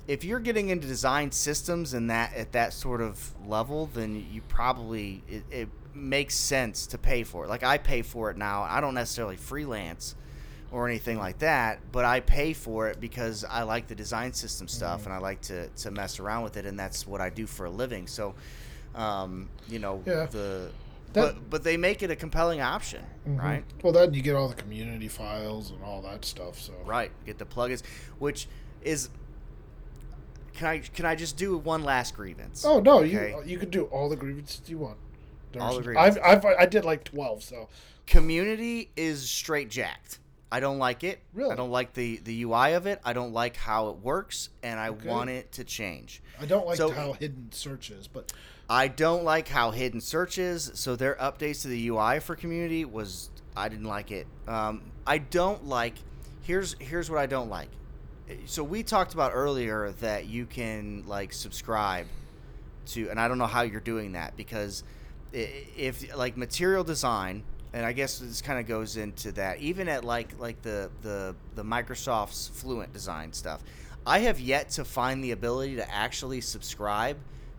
[0.08, 4.42] if you're getting into design systems and that at that sort of level, then you
[4.48, 7.48] probably it, it makes sense to pay for it.
[7.50, 8.64] Like I pay for it now.
[8.64, 10.16] I don't necessarily freelance
[10.72, 14.68] or anything like that, but I pay for it because I like the design system
[14.68, 17.46] stuff and I like to to mess around with it, and that's what I do
[17.46, 18.08] for a living.
[18.08, 18.34] So,
[18.96, 20.26] um, you know, Yeah.
[20.26, 20.72] the
[21.14, 23.40] That- but but they make it a compelling option, Mhm.
[23.40, 23.64] right?
[23.84, 26.60] Well, then you get all the community files and all that stuff.
[26.60, 27.12] So Right.
[27.26, 27.84] Get the plugins,
[28.18, 28.48] which
[28.82, 29.10] is.
[30.54, 32.64] Can I can I just do one last grievance?
[32.66, 33.32] Oh no, Okay.
[33.32, 34.98] you you can do all the grievances you want.
[35.60, 36.22] All the grievances.
[36.24, 37.44] I've, I've I did like twelve.
[37.44, 37.70] So
[38.06, 40.20] Community is straight jacked.
[40.52, 41.20] I don't like it.
[41.34, 41.52] Really?
[41.52, 43.00] I don't like the the UI of it.
[43.04, 45.08] I don't like how it works, and I Okay.
[45.10, 46.22] want it to change.
[46.40, 48.32] I don't like So- how hidden search is, but
[48.70, 50.72] I don't like how hidden search is.
[50.76, 54.28] So their updates to the UI for community was I didn't like it.
[54.48, 55.96] Um, I don't like.
[56.44, 57.70] Here's here's what I don't like.
[58.46, 62.08] So we talked about earlier that you can like subscribe
[62.88, 64.84] to, and I don't know how you're doing that because
[65.34, 67.44] if like material design,
[67.74, 69.60] and I guess this kind of goes into that.
[69.60, 73.62] Even at like like the the the Microsoft's Fluent design stuff,
[74.06, 77.18] I have yet to find the ability to actually subscribe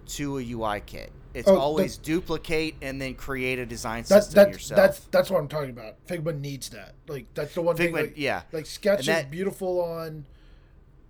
[0.08, 1.10] to a UI kit.
[1.34, 4.76] It's Oh, always duplicate and then create a design system that's yourself.
[4.76, 5.96] that's that's what I'm talking about.
[6.06, 6.94] Figma needs that.
[7.08, 7.90] Like that's the one thing.
[7.92, 8.42] Figma, Like, yeah.
[8.52, 10.24] like Sketch that- is beautiful on.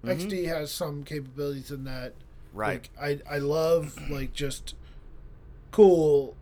[0.06, 0.48] XD mm-hmm.
[0.48, 2.14] has some capabilities in that.
[2.52, 2.88] Right.
[3.00, 4.74] Like I I love like just
[5.70, 6.36] cool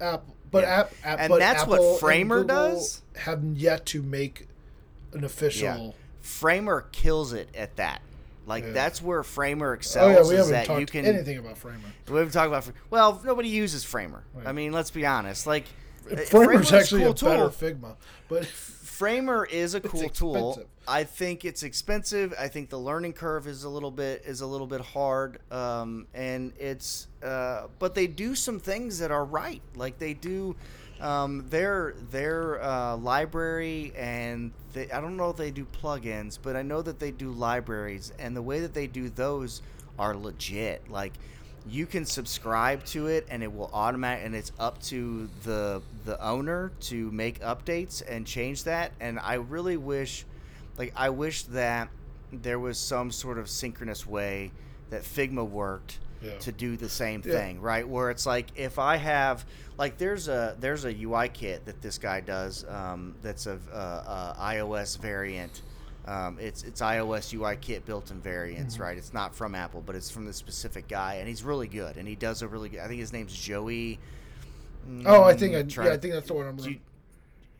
[0.00, 0.80] app, but Yeah.
[0.80, 3.02] app, app And but that's what Apple and Framer does?
[3.16, 4.48] Have yet to make
[5.12, 5.94] an official.
[6.22, 8.00] Framer kills it at that.
[8.46, 8.72] Like Yeah.
[8.72, 10.16] that's where Framer excels.
[10.16, 11.78] Oh yeah, we haven't that talked you can anything about Framer.
[12.08, 12.68] we haven't talked about.
[12.90, 14.24] Well, nobody uses Framer.
[14.34, 14.46] Right.
[14.46, 15.46] I mean, let's be honest.
[15.46, 15.66] Like
[16.26, 17.48] Framer's a actually cool a better.
[17.48, 17.96] Figma,
[18.28, 20.66] but Framer is a cool tool.
[20.86, 22.34] I think it's expensive.
[22.38, 26.06] I think the learning curve is a little bit is a little bit hard, um,
[26.12, 29.62] and it's uh, but they do some things that are right.
[29.76, 30.56] Like they do
[31.00, 36.56] um, their their uh, library, and they, I don't know if they do plugins, but
[36.56, 39.62] I know that they do libraries, and the way that they do those
[40.00, 40.90] are legit.
[40.90, 41.12] Like
[41.66, 46.20] you can subscribe to it and it will automatic and it's up to the the
[46.20, 50.24] owner to make updates and change that and i really wish
[50.78, 51.88] like i wish that
[52.32, 54.50] there was some sort of synchronous way
[54.90, 56.38] that figma worked Yeah.
[56.38, 57.32] to do the same Yeah.
[57.32, 59.44] thing right where it's like if i have
[59.78, 63.76] like there's a there's a ui kit that this guy does um, that's a, uh
[63.76, 65.62] uh ios variant
[66.04, 68.82] um, it's it's iOS UI kit built-in variants, Mm-hmm.
[68.82, 68.98] right?
[68.98, 71.96] It's not from Apple, but it's from this specific guy, and he's really good.
[71.96, 72.80] And he does a really good.
[72.80, 74.00] I think his name's Joey.
[75.06, 76.58] oh, I think I, Mm, yeah, I think that's the one I'm.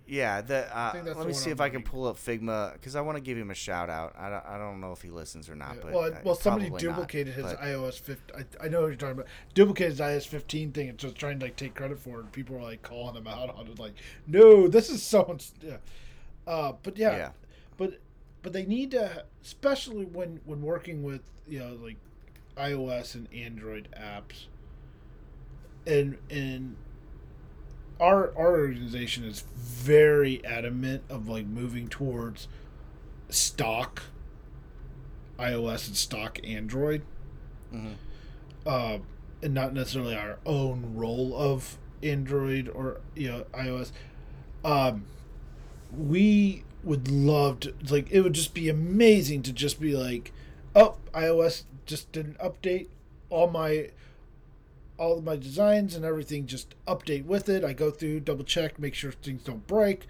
[0.07, 3.00] Yeah, the, uh, let me see I'm if I can pull up Figma because I
[3.00, 4.14] want to give him a shout out.
[4.18, 6.34] I don't, I don't know if he listens or not, Yeah, but well, uh, well,
[6.34, 8.36] somebody probably not, duplicated his but- iOS 15.
[8.61, 9.26] I, I know what you're talking about.
[9.55, 12.32] Duplicated his iOS 15 thing and just trying to like take credit for it.
[12.32, 13.94] People were like calling him out on it, like,
[14.26, 15.76] "No, this is someone's." Yeah.
[16.46, 17.30] Uh, but yeah, Yeah.
[17.76, 18.00] but
[18.42, 21.96] but they need to, especially when when working with you know like
[22.57, 24.46] iOS and Android apps,
[25.86, 26.76] and and
[28.03, 32.48] our our organization is very adamant of like moving towards
[33.30, 34.03] stock
[35.38, 37.03] iOS and stock Android,
[37.72, 37.94] Mhm.
[38.66, 38.98] uh,
[39.42, 43.92] and not necessarily our own role of Android or you know iOS.
[44.64, 45.05] Um,
[45.96, 50.32] we would love to like it would just be amazing to just be like,
[50.74, 52.88] oh, iOS just did an update.
[53.30, 53.90] All my
[54.99, 57.64] all of my designs and everything just update with it.
[57.64, 60.07] I go through, double check, make sure things don't break.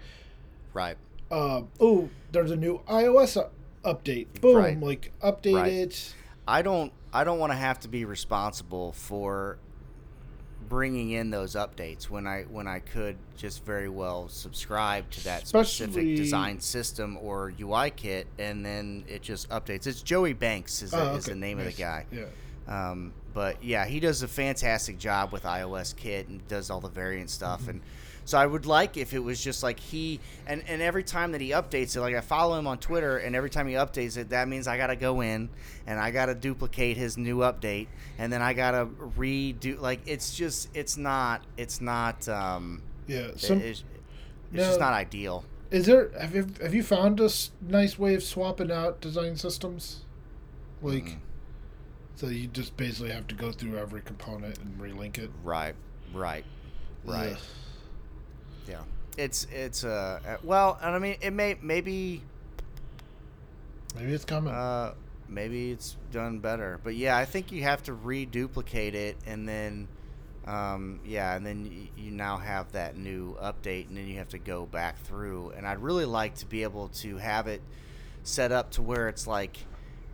[0.73, 0.97] right.
[1.31, 3.43] Uh, oh, there's a new iOS
[3.83, 4.27] update.
[4.39, 4.79] Boom, Right.
[4.79, 5.73] like update Right.
[5.73, 6.13] it.
[6.47, 9.57] I don't I don't want to have to be responsible for
[10.69, 15.47] bringing in those updates when I when I could just very well subscribe to that
[15.47, 19.87] specific design system or UI kit and then it just updates.
[19.87, 22.05] It's Joey Banks is, the, Oh, is the okay, name of the guy.
[22.11, 22.25] Yeah.
[22.67, 26.89] Um, but yeah, he does a fantastic job with iOS Kit and does all the
[26.89, 27.61] variant stuff.
[27.61, 27.69] Mm-hmm.
[27.71, 27.81] And
[28.25, 31.41] so I would like if it was just like he and and every time that
[31.41, 34.29] he updates it, like I follow him on Twitter, and every time he updates it,
[34.29, 35.49] that means I got to go in
[35.87, 38.85] and I got to duplicate his new update, and then I got to
[39.17, 39.79] redo.
[39.81, 43.17] Like it's just it's not it's not um Yeah.
[43.27, 43.83] it- Some, it's, it's
[44.53, 44.59] no.
[44.63, 45.43] just not ideal.
[45.71, 47.29] is there have you have you found a
[47.61, 50.05] nice way of swapping out design systems?
[50.81, 51.15] Like, Mhm.
[52.15, 55.29] So you just basically have to go through every component and relink it.
[55.43, 55.75] Right,
[56.13, 56.45] right,
[57.05, 57.33] right.
[57.33, 57.39] Ugh.
[58.67, 58.81] Yeah,
[59.17, 62.21] it's it's uh uh, well, and I mean it may maybe
[63.95, 64.53] Maybe it's coming.
[64.53, 64.93] uh
[65.29, 69.87] maybe it's done better, but yeah, I think you have to reduplicate it and then
[70.45, 74.29] um yeah, and then y- you now have that new update, and then you have
[74.29, 77.61] to go back through, and I'd really like to be able to have it
[78.23, 79.57] set up to where it's like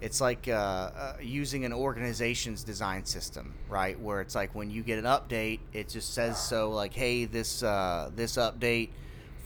[0.01, 3.99] it's like uh, uh, using an organization's design system, right?
[3.99, 7.63] Where it's like when you get an update, it just says so, like, hey, this
[7.63, 8.89] uh, this update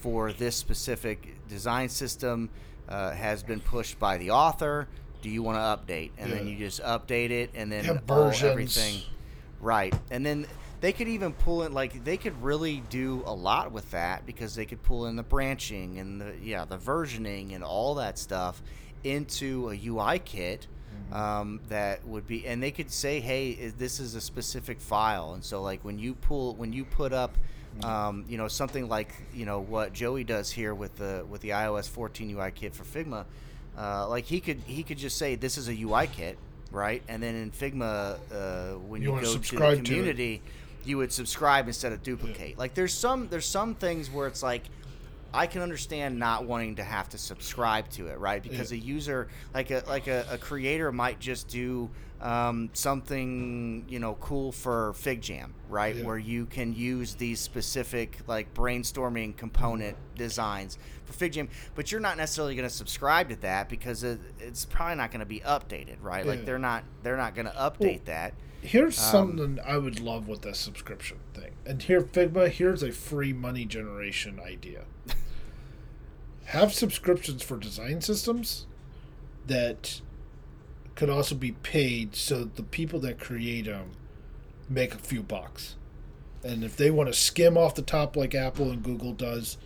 [0.02, 2.50] for this specific design system
[2.90, 4.88] uh, has been pushed by the author.
[5.22, 6.12] Do you want to update?
[6.18, 8.44] And then you just update it, and then Have all, versions.
[8.52, 9.02] everything,
[9.62, 9.94] right?
[10.12, 10.46] And then
[10.82, 14.54] they could even pull in like they could really do a lot with that because
[14.54, 18.62] they could pull in the branching and the yeah the versioning and all that stuff
[19.04, 20.68] into a UI kit
[21.12, 25.34] um, that would be and they could say hey this is a specific file.
[25.34, 27.38] And so like when you pull when you put up
[27.84, 31.50] um, you know something like you know what Joey does here with the with the
[31.50, 33.26] iOS 14 UI kit for Figma
[33.78, 36.38] uh, like he could he could just say this is a UI kit
[36.72, 37.04] right?
[37.08, 40.42] And then in Figma uh, when You you, go to the subscribe to community
[40.86, 42.58] you would subscribe instead of duplicate.
[42.58, 44.64] Like there's some there's some things where it's like
[45.34, 48.42] I can understand not wanting to have to subscribe to it, right?
[48.44, 48.78] Because Yeah.
[48.78, 51.90] a user like a like a, a creator might just do
[52.22, 55.96] um, something you know cool for FigJam, right?
[55.96, 56.06] Yeah.
[56.06, 62.16] Where you can use these specific like brainstorming component designs for FigJam, but you're not
[62.18, 65.98] necessarily going to subscribe to that because it, it's probably not going to be updated,
[66.02, 66.26] right?
[66.26, 68.34] Like they're not they're not going to update that.
[68.62, 69.04] Here's Um,
[69.38, 71.52] something I would love with this subscription thing.
[71.66, 74.86] And here, Figma, here's a free money generation idea.
[76.46, 78.68] Have subscriptions for design systems
[79.48, 80.02] that
[80.96, 83.92] could also be paid so the people that create them
[84.70, 85.76] make a few bucks.
[86.44, 89.58] And if they want to skim off the top like Apple and Google does,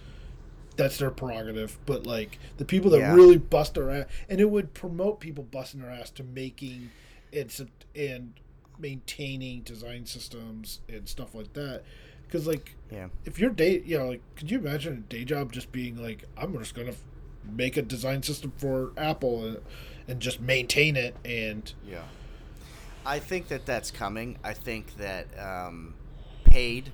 [0.75, 1.77] that's their prerogative.
[1.85, 3.13] But like the people that Yeah.
[3.15, 6.91] really bust their ass, and it would promote people busting their ass to making
[7.33, 8.33] and and
[8.79, 11.83] maintaining design systems and stuff like that.
[12.27, 13.07] Because like Yeah.
[13.25, 16.23] if your day, you know, like could you imagine a day job just being like,
[16.37, 17.03] I'm just gonna f-
[17.49, 19.57] make a design system for Apple and,
[20.07, 22.03] and just maintain it and Yeah.
[23.05, 24.37] I think that that's coming.
[24.43, 25.93] I think that um,
[26.43, 26.91] paid,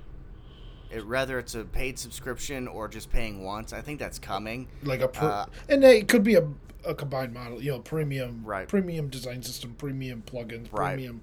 [0.92, 4.68] it, whether it's a paid subscription or just paying once, I think that's coming.
[4.84, 6.48] like a per- Uh, and it could be a,
[6.86, 8.68] a combined model you know premium Right.
[8.68, 10.94] premium design system premium plugins Right.
[10.94, 11.22] premium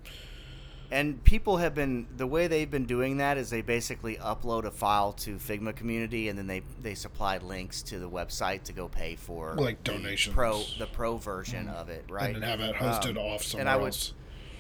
[0.93, 4.73] And people have been the way they've been doing that is they basically upload a
[4.73, 8.89] file to Figma community and then they they supply links to the website to go
[8.89, 10.35] pay for Like the donations.
[10.35, 12.35] pro the pro version of it, right?
[12.35, 14.15] and have it hosted Um, off somewhere and I would else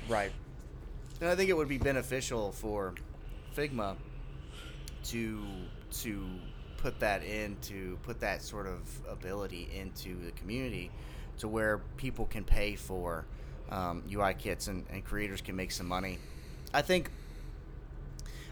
[0.08, 0.32] Right.
[1.20, 2.94] And I think it would be beneficial for
[3.56, 3.96] Figma
[5.04, 5.42] to
[6.02, 6.26] to
[6.76, 10.90] put that into put that sort of ability into the community
[11.38, 13.26] to where people can pay for
[13.70, 16.18] um, UI kits and, and creators can make some money.
[16.74, 17.10] I think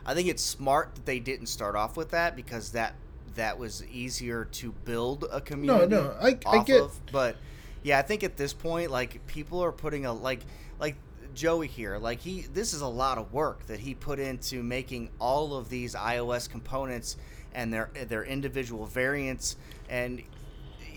[0.07, 2.95] I think it's smart that they didn't start off with that because that
[3.35, 5.87] that was easier to build a community.
[5.95, 6.99] no, I- I off get- of.
[7.13, 7.37] But
[7.83, 10.41] yeah, I think at this point, like people are putting a like
[10.81, 10.97] like
[11.35, 15.11] Joey here, like he this is a lot of work that he put into making
[15.21, 17.17] all of these iOS components
[17.55, 19.57] and their their individual variants
[19.89, 20.23] and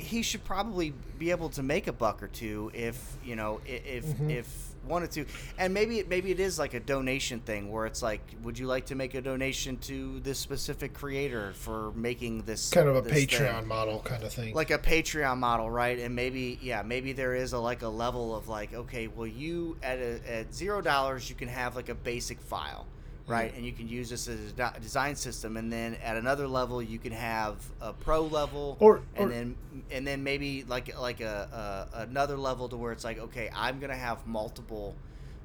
[0.02, 4.06] he should probably be able to make a buck or two if you know if
[4.06, 4.30] Mhm.
[4.32, 5.26] if wanted to
[5.60, 8.66] and maybe it maybe it is like a donation thing where it's like would you
[8.66, 13.02] like to make a donation to this specific creator for making this kind of a
[13.02, 13.28] this thing?
[13.28, 17.36] patreon model kind of thing like a patreon model right and maybe yeah maybe there
[17.36, 21.30] is a like a level of like okay well you at a, at zero dollars
[21.30, 22.88] you can have like a basic file
[23.28, 23.54] right?
[23.56, 26.82] And you can use this as a de- design system and then at another level
[26.82, 29.56] you can have a pro level Or- and or- then
[29.92, 33.80] and then maybe like like a, a another level to where it's like okay i'm
[33.80, 34.96] gonna have multiple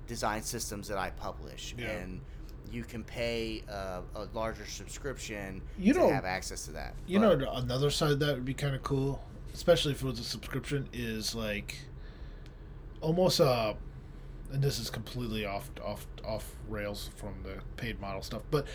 [0.09, 1.91] design systems that i publish Yeah.
[1.91, 2.20] and
[2.72, 6.95] you can pay a, a larger subscription You to know- have access to that.
[7.07, 9.22] You But- know, another side of that would be kind of cool,
[9.55, 11.79] especially if it was a subscription, is like
[13.01, 13.74] almost uh
[14.53, 18.66] and this is completely off off off rails from the paid model stuff, but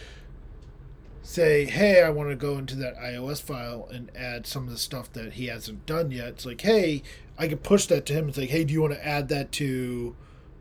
[1.24, 4.78] say, hey, I want to go into that iOS file and add some of the
[4.78, 6.30] stuff that he hasn't done yet.
[6.30, 7.04] It's like, hey,
[7.38, 8.30] I could push that to him.
[8.30, 10.16] It's like, hey, do you want to add that to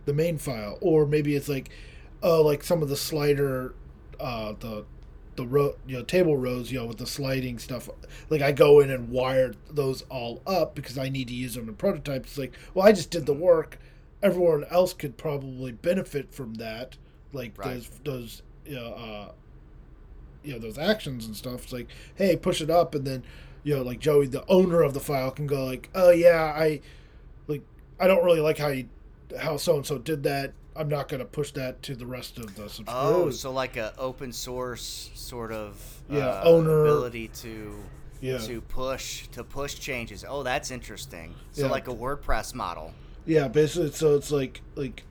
[0.04, 0.78] the main file?
[0.80, 1.70] Or maybe it's like,
[2.22, 3.74] oh, like some of the slider,
[4.18, 4.84] uh, the
[5.36, 7.88] the row, you know, table rows, you know, with the sliding stuff.
[8.28, 11.68] Like I go in and wire those all up because I need to use them
[11.68, 12.30] in prototypes.
[12.30, 13.78] It's like, well, I just did the work.
[14.22, 16.96] Everyone else could probably benefit from that.
[17.32, 17.74] Like Right.
[17.74, 19.32] those those you know, uh,
[20.42, 21.64] you know those actions and stuff.
[21.64, 23.22] It's like, hey, push it up, and then
[23.62, 26.80] you know, like Joey, the owner of the file, can go like, oh yeah, I
[27.46, 27.62] like
[27.98, 28.88] I don't really like how you
[29.38, 30.52] how so and so did that.
[30.76, 32.86] I'm not going to push that to the rest of the subscribers.
[33.26, 35.76] Oh, so like a open source sort of
[36.08, 37.76] Yeah, uh, owner- ability to
[38.20, 40.24] yeah, to push to push changes.
[40.26, 41.34] Oh, that's interesting.
[41.52, 41.70] So Yeah.
[41.70, 42.92] like a WordPress model.
[43.26, 43.48] Yeah.
[43.48, 45.04] Basically, so it's like like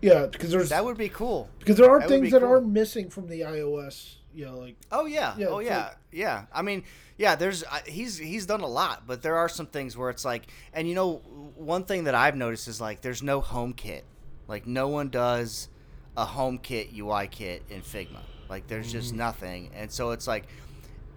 [0.00, 1.48] yeah, because there's That would be cool.
[1.58, 2.50] because there are that things that cool.
[2.52, 4.16] are missing from the iOS.
[4.34, 5.34] You know, like Oh yeah.
[5.36, 5.78] Yeah, oh yeah.
[5.84, 6.44] like- yeah.
[6.52, 6.84] I mean,
[7.18, 7.34] yeah.
[7.36, 10.46] There's I- he's he's done a lot, but there are some things where it's like,
[10.72, 11.16] and you know,
[11.54, 14.04] one thing that I've noticed is like, there's no home kit.
[14.48, 15.68] Like no one does
[16.16, 18.20] a home kit UI kit in Figma.
[18.48, 18.92] Like there's Mm.
[18.92, 20.44] just nothing, and so it's like,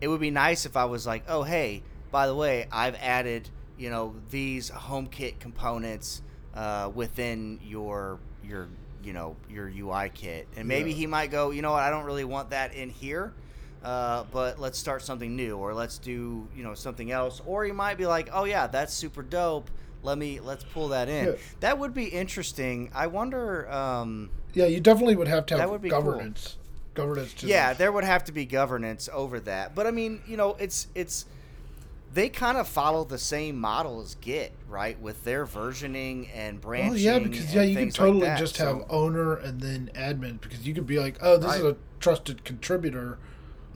[0.01, 3.49] it would be nice if I was like, oh hey, by the way, I've added
[3.77, 6.21] you know these home kit components
[6.55, 8.67] uh, within your your
[9.03, 10.95] you know your UI kit, and maybe Yeah.
[10.97, 13.33] he might go, you know what, I don't really want that in here.
[13.83, 17.71] Uh, but let's start something new, or let's do you know something else, or he
[17.71, 19.69] might be like, "Oh yeah, that's super dope.
[20.01, 21.31] Let me let's pull that in." Yeah.
[21.59, 22.89] That would be interesting.
[22.95, 23.71] I wonder.
[23.71, 26.01] Um, yeah, you definitely would have to have be cool.
[26.01, 26.57] governance.
[26.95, 27.33] governance.
[27.35, 29.75] To yeah, the, there would have to be governance over that.
[29.75, 31.25] But I mean, you know, it's it's
[32.15, 34.99] they kind of follow the same model as Git, right?
[34.99, 36.89] With their versioning and branching.
[36.91, 38.39] well, yeah, because yeah, you can like totally that.
[38.39, 41.63] just So- have owner and then admin because you could be like, oh, this is
[41.63, 43.17] a trusted contributor.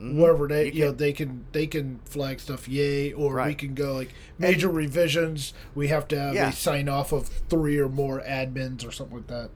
[0.00, 0.16] Mhm.
[0.16, 3.74] Wherever they, You you, know, they can they can flag stuff, yay, or we can
[3.74, 5.52] go like major revisions.
[5.74, 6.48] We have to have Yeah.
[6.48, 9.50] a sign off of three or more admins or something like that.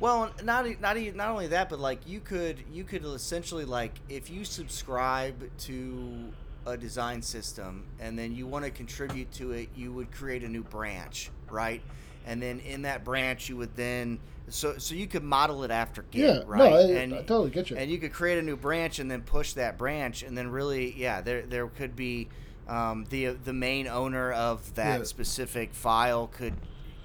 [0.00, 3.92] Well, not not e- not only that, but like you could you could essentially like
[4.08, 6.32] if you subscribe to
[6.66, 10.48] a design system and then you want to contribute to it, you would create a
[10.48, 11.82] new branch, right?
[12.26, 14.18] And then in that branch, you would then
[14.48, 16.70] so so you could model it after Git, Yeah, right?
[16.70, 17.76] no, I, and I totally get you.
[17.76, 20.92] and you could create a new branch and then push that branch and then really
[20.96, 22.28] yeah there there could be
[22.68, 25.04] um, the the main owner of that Yeah.
[25.04, 26.54] specific file could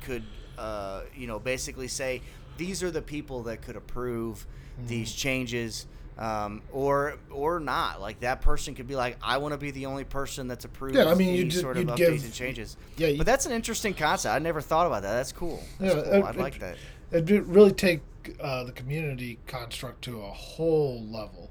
[0.01, 0.23] could
[0.57, 2.21] uh, you know basically say
[2.57, 4.45] these are the people that could approve
[4.77, 4.87] Mm-hmm.
[4.87, 5.85] these changes
[6.19, 7.99] um, or or not.
[8.01, 10.95] Like that person could be like I want to be the only person that's approved
[10.95, 12.77] Yeah, I mean, you sort of updates give- and changes.
[12.97, 14.35] Yeah, you- but that's an interesting concept.
[14.35, 15.13] I never thought about that.
[15.13, 15.63] That's cool.
[15.79, 16.27] That's Yeah, cool.
[16.27, 16.75] it- like that.
[17.11, 18.01] It'd really take
[18.39, 21.49] uh, the community construct to a whole level.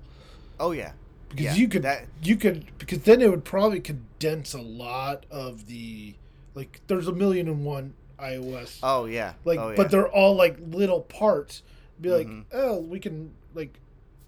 [0.61, 0.93] Oh yeah.
[1.31, 5.25] Because Yeah, you could that- you could because then it would probably condense a lot
[5.31, 6.15] of the
[6.55, 9.33] like there's a million and one iOS oh yeah.
[9.45, 9.77] Like oh, yeah.
[9.77, 11.63] but they're all like little parts.
[12.01, 12.45] Be like Mhm.
[12.53, 13.79] oh we can like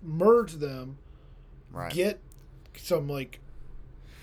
[0.03, 0.99] merge them
[1.73, 1.93] right.
[1.93, 2.21] get
[2.77, 3.41] some like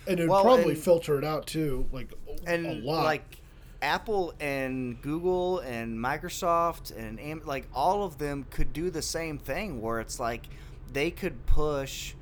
[0.07, 2.11] and it would Well, probably and- filter it out too like
[2.45, 3.03] and a lot.
[3.03, 3.41] like
[3.81, 9.37] Apple and Google and Microsoft and Am- like all of them could do the same
[9.37, 10.47] thing where it's like
[10.91, 12.13] they could push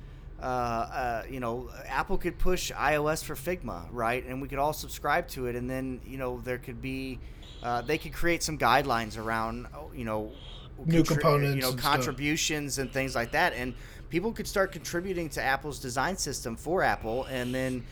[0.41, 4.25] uh, uh, you know Apple could push iOS for Figma right?
[4.25, 5.55] And we could all subscribe to it.
[5.55, 7.19] And then you know there could be
[7.63, 10.31] uh, they could create some guidelines around you know
[10.85, 11.91] New contri- components you know and stuff.
[11.95, 13.73] contributions and things like that and
[14.09, 17.83] people could start contributing to Apple's design system for Apple and then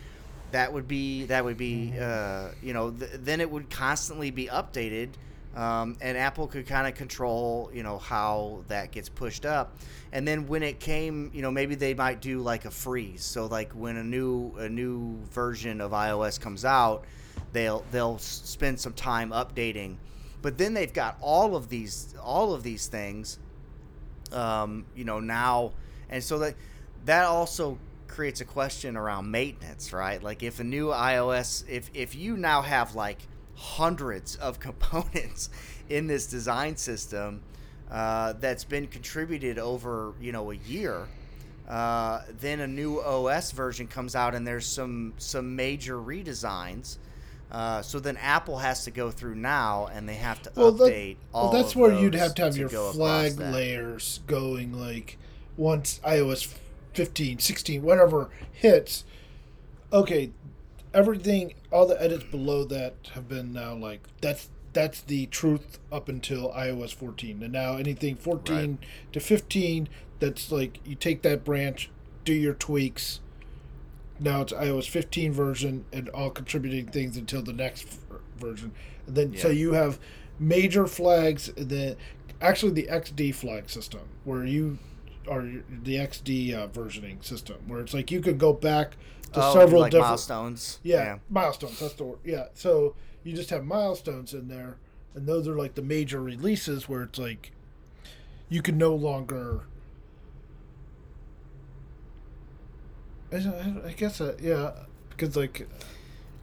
[0.52, 2.48] that would be that would be Mm-hmm.
[2.50, 5.08] uh, you know th- then it would constantly be updated
[5.56, 9.76] um, and apple could kind of control you know how that gets pushed up
[10.12, 13.46] and then when it came you know maybe they might do like a freeze so
[13.46, 17.04] like when a new a new version of ios comes out
[17.52, 19.96] they'll they'll spend some time updating
[20.44, 23.38] but then they've got all of these all of these things
[24.30, 25.72] um, you know now
[26.10, 26.54] and so that
[27.06, 30.22] that also creates a question around maintenance right?
[30.22, 33.20] Like if a new ios if if you now have like
[33.54, 35.48] hundreds of components
[35.88, 37.40] in this design system
[37.90, 41.08] uh, that's been contributed over you know a year
[41.66, 46.98] uh, then a new os version comes out and there's some some major redesigns
[47.54, 50.92] uh, so then Apple has to go through now, and they have to Well, that-
[50.92, 51.52] update all.
[51.52, 55.16] well, that's where you'd have to have your flag layers going like
[55.56, 56.52] once iOS
[56.94, 59.04] 15, 16, whatever hits.
[59.92, 60.30] Okay,
[60.92, 66.08] everything, all the edits below that have been now like that's that's the truth up
[66.08, 68.78] until iOS 14, and now anything 14 Right.
[69.12, 71.90] to 15, that's like you take that branch,
[72.24, 73.20] do your tweaks.
[74.20, 77.86] Now it's iOS 15 version and all contributing things until the next
[78.38, 78.72] version.
[79.06, 79.98] And then so you have
[80.38, 81.96] major flags and then
[82.40, 84.78] actually the XD flag system where you
[85.28, 88.92] are the XD uh, versioning system where it's like you could go back
[89.32, 90.78] to Oh, several like different milestones.
[90.82, 91.80] yeah, milestones.
[91.80, 92.18] That's the word.
[92.24, 92.46] Yeah.
[92.54, 94.76] So you just have milestones in there,
[95.14, 97.50] and those are like the major releases where it's like
[98.48, 99.62] you can no longer.
[103.34, 104.72] I, I- I guess uh, yeah,
[105.10, 105.68] because like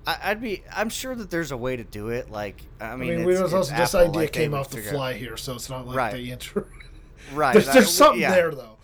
[0.07, 0.63] I, I'd be.
[0.75, 2.31] I'm sure that there's a way to do it.
[2.31, 4.69] Like, I I mean, mean, it's, we was also this Apple, idea like, came off
[4.69, 6.13] the fly here, so it's not like Right.
[6.13, 6.67] the answer.
[7.33, 7.53] Right.
[7.53, 8.31] there's I- there's something yeah.
[8.33, 8.77] there though,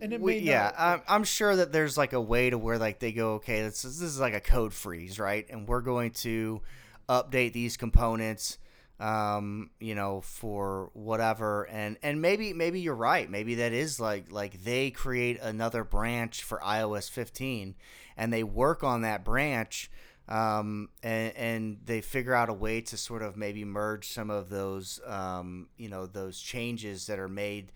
[0.00, 2.56] and it We, may yeah, not- I'm, I'm sure that there's like a way to
[2.56, 5.44] where like they go, okay, this is, this is like a code freeze, right?
[5.50, 6.62] And we're going to
[7.08, 8.58] update these components,
[9.00, 14.30] um, you know, for whatever, and and maybe maybe you're right, maybe that is like
[14.30, 17.74] like they create another branch for iOS 15,
[18.16, 19.90] and they work on that branch.
[20.28, 24.48] Um, and, and they figure out a way to sort of maybe merge some of
[24.48, 27.72] those, um, you know, those changes that are made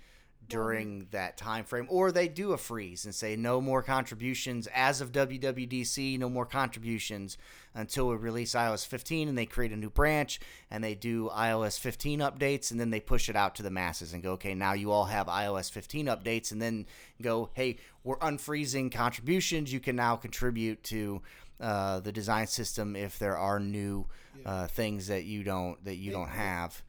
[0.49, 5.01] during that time frame or they do a freeze and say no more contributions as
[5.01, 7.37] of WWDC no more contributions
[7.75, 10.41] until we release iOS 15 and they create a new branch
[10.71, 14.13] and they do iOS 15 updates and then they push it out to the masses
[14.13, 16.87] and go okay now you all have iOS 15 updates and then
[17.21, 19.73] go hey we're unfreezing contributions.
[19.73, 21.23] You can now contribute to
[21.59, 24.07] uh, the design system if there are new
[24.45, 26.83] uh, things that you don't that you don't have.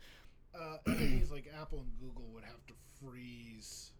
[0.53, 0.77] Uh,
[1.31, 3.91] like Apple and Google would have to freeze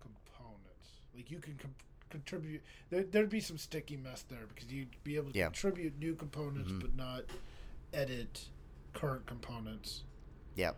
[0.00, 0.90] components.
[1.14, 1.74] Like you can com-
[2.08, 2.62] contribute.
[2.90, 5.46] There, there'd be some sticky mess there because you'd be able to Yeah.
[5.46, 6.80] contribute new components, Mhm.
[6.80, 7.24] but not
[7.92, 8.46] edit
[8.92, 10.04] current components.
[10.56, 10.76] Yep.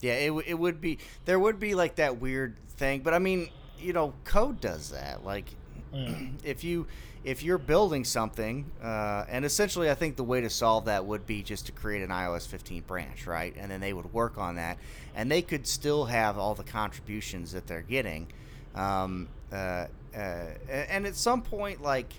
[0.00, 3.18] Yeah, it, w- it would be there would be like that weird thing, but I
[3.18, 5.24] mean, you know, code does that.
[5.24, 5.46] Like
[5.92, 6.28] Yeah.
[6.44, 6.86] if you
[7.24, 11.26] if you're building something, uh, and essentially, I think the way to solve that would
[11.26, 13.54] be just to create an iOS 15 branch, right?
[13.58, 14.78] And then they would work on that,
[15.14, 18.28] and they could still have all the contributions that they're getting.
[18.74, 22.12] Um, uh, uh, and at some point, like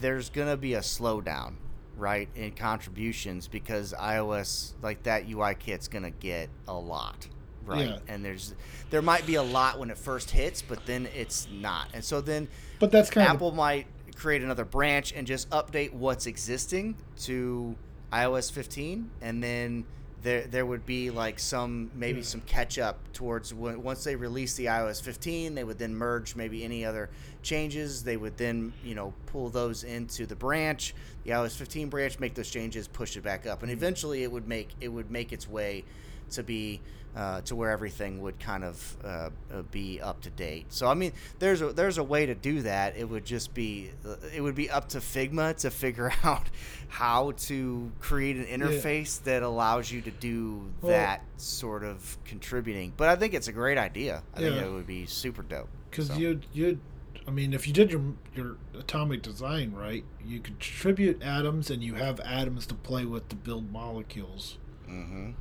[0.00, 1.54] there's gonna be a slowdown,
[1.96, 7.28] right, in contributions because iOS like that UI kit's gonna get a lot,
[7.66, 7.88] right?
[7.88, 7.98] Yeah.
[8.08, 8.54] And there's
[8.90, 12.20] there might be a lot when it first hits, but then it's not, and so
[12.20, 17.74] then But that's kind Apple might create another branch and just update what's existing to
[18.12, 19.84] iOS 15, and then
[20.22, 22.24] there there would be like some maybe Yeah.
[22.24, 26.34] some catch up towards when, once they release the iOS 15, they would then merge
[26.34, 27.10] maybe any other
[27.42, 28.02] changes.
[28.02, 32.34] They would then you know pull those into the branch, the iOS 15 branch, make
[32.34, 33.78] those changes, push it back up, and mm-hmm.
[33.78, 35.84] eventually it would make it would make its way
[36.30, 36.80] to be
[37.16, 39.30] uh, to where everything would kind of uh,
[39.70, 40.66] be up to date.
[40.70, 42.96] So I mean, there's a there's a way to do that.
[42.96, 46.48] It would just be uh, it would be up to Figma to figure out
[46.88, 52.92] how to create an interface that allows you to do Well- that sort of contributing.
[52.96, 54.22] But I think it's a great idea.
[54.34, 55.68] I think it would be super dope.
[55.90, 56.80] because So, you'd you'd.
[57.26, 58.02] I mean, if you did your
[58.34, 63.36] your atomic design right, you contribute atoms, and you have atoms to play with to
[63.36, 64.58] build molecules.
[64.88, 65.34] mhm.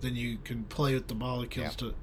[0.00, 1.94] Then you can play with the molecules to.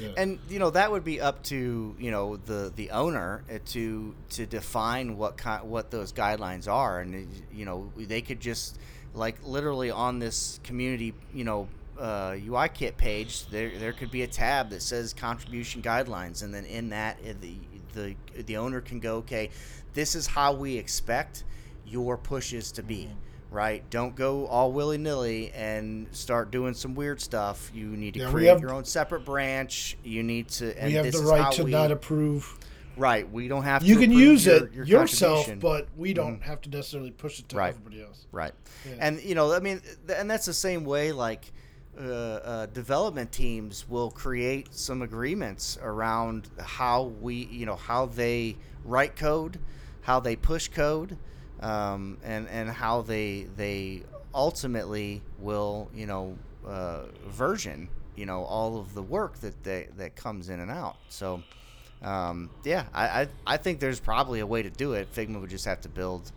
[0.00, 0.08] Yeah.
[0.16, 4.14] and you know that would be up to you know the the owner uh, to
[4.30, 8.78] to define what kind what those guidelines are and uh, you know they could just
[9.14, 11.68] like literally on this community you know
[11.98, 16.54] uh, UI kit page there there could be a tab that says contribution guidelines and
[16.54, 17.54] then in that uh, the
[17.92, 19.50] the the owner can go okay
[19.92, 21.44] this is how we expect
[21.86, 23.08] your pushes to be
[23.50, 28.30] right don't go all willy-nilly and start doing some weird stuff you need to Yeah,
[28.30, 31.28] create have- your own separate branch you need to and we have this the is
[31.30, 32.56] right to we- not approve.
[32.96, 33.88] right we don't have to.
[33.88, 37.48] You can use your- it your yourself, but we don't have to necessarily push it
[37.48, 37.70] to Right.
[37.70, 38.26] everybody else.
[38.30, 38.52] Right.
[38.86, 38.96] Yeah.
[39.00, 39.80] And you know, I mean,
[40.14, 41.10] and that's the same way.
[41.12, 41.50] Like,
[42.00, 48.56] uh, uh, development teams will create some agreements around how we, you know, how they
[48.84, 49.58] write code,
[50.02, 51.16] how they push code,
[51.60, 54.02] um, and and how they they
[54.34, 60.16] ultimately will, you know, uh, version, you know, all of the work that they that
[60.16, 60.96] comes in and out.
[61.08, 61.42] So.
[62.02, 65.12] Um, yeah, I, I I think there's probably a way to do it.
[65.14, 66.32] Figma would just have to build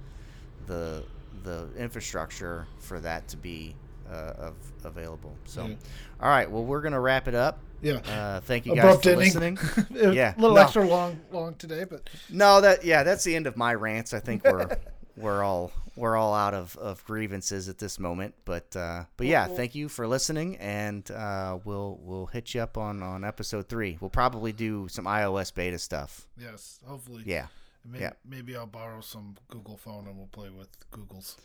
[0.67, 1.05] the
[1.43, 3.73] the infrastructure for that to be
[4.11, 5.33] uh, of, available.
[5.45, 5.75] So, Yeah.
[6.21, 6.51] all right.
[6.51, 7.59] Well, we're gonna wrap it up.
[7.81, 7.93] Yeah.
[7.99, 9.55] Uh, thank you guys Abrupt for ending.
[9.55, 10.13] listening.
[10.13, 10.61] Yeah, A little no.
[10.63, 14.13] extra long, long today, but no, that yeah, that's the end of my rants.
[14.13, 14.67] I think we're
[15.15, 18.35] we're all we're all out of, of grievances at this moment.
[18.45, 22.77] But uh, but yeah, thank you for listening, and uh, we'll we'll hit you up
[22.77, 23.97] on on episode three.
[23.99, 26.27] We'll probably do some iOS beta stuff.
[26.37, 27.23] yes, hopefully.
[27.25, 27.47] Yeah.
[27.85, 28.11] Maybe, yeah.
[28.25, 31.37] maybe I'll borrow some Google phone and we'll play with Google's.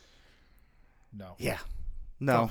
[1.12, 1.34] No.
[1.38, 1.58] Yeah.
[2.20, 2.50] No.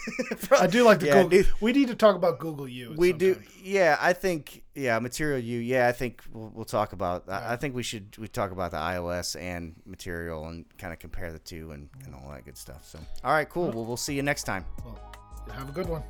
[0.52, 1.28] I do like the Yeah, Google.
[1.30, 1.48] dude.
[1.60, 2.94] We need to talk about Google U.
[2.96, 3.44] we do time.
[3.62, 7.56] yeah i think yeah material you yeah i think we'll, we'll talk about I, I
[7.56, 11.40] think we should we talk about the ios and material and kind of compare the
[11.40, 14.22] two and, and all that good stuff so all right cool well we'll see you
[14.22, 14.98] next time Well,
[15.52, 16.02] have a good one.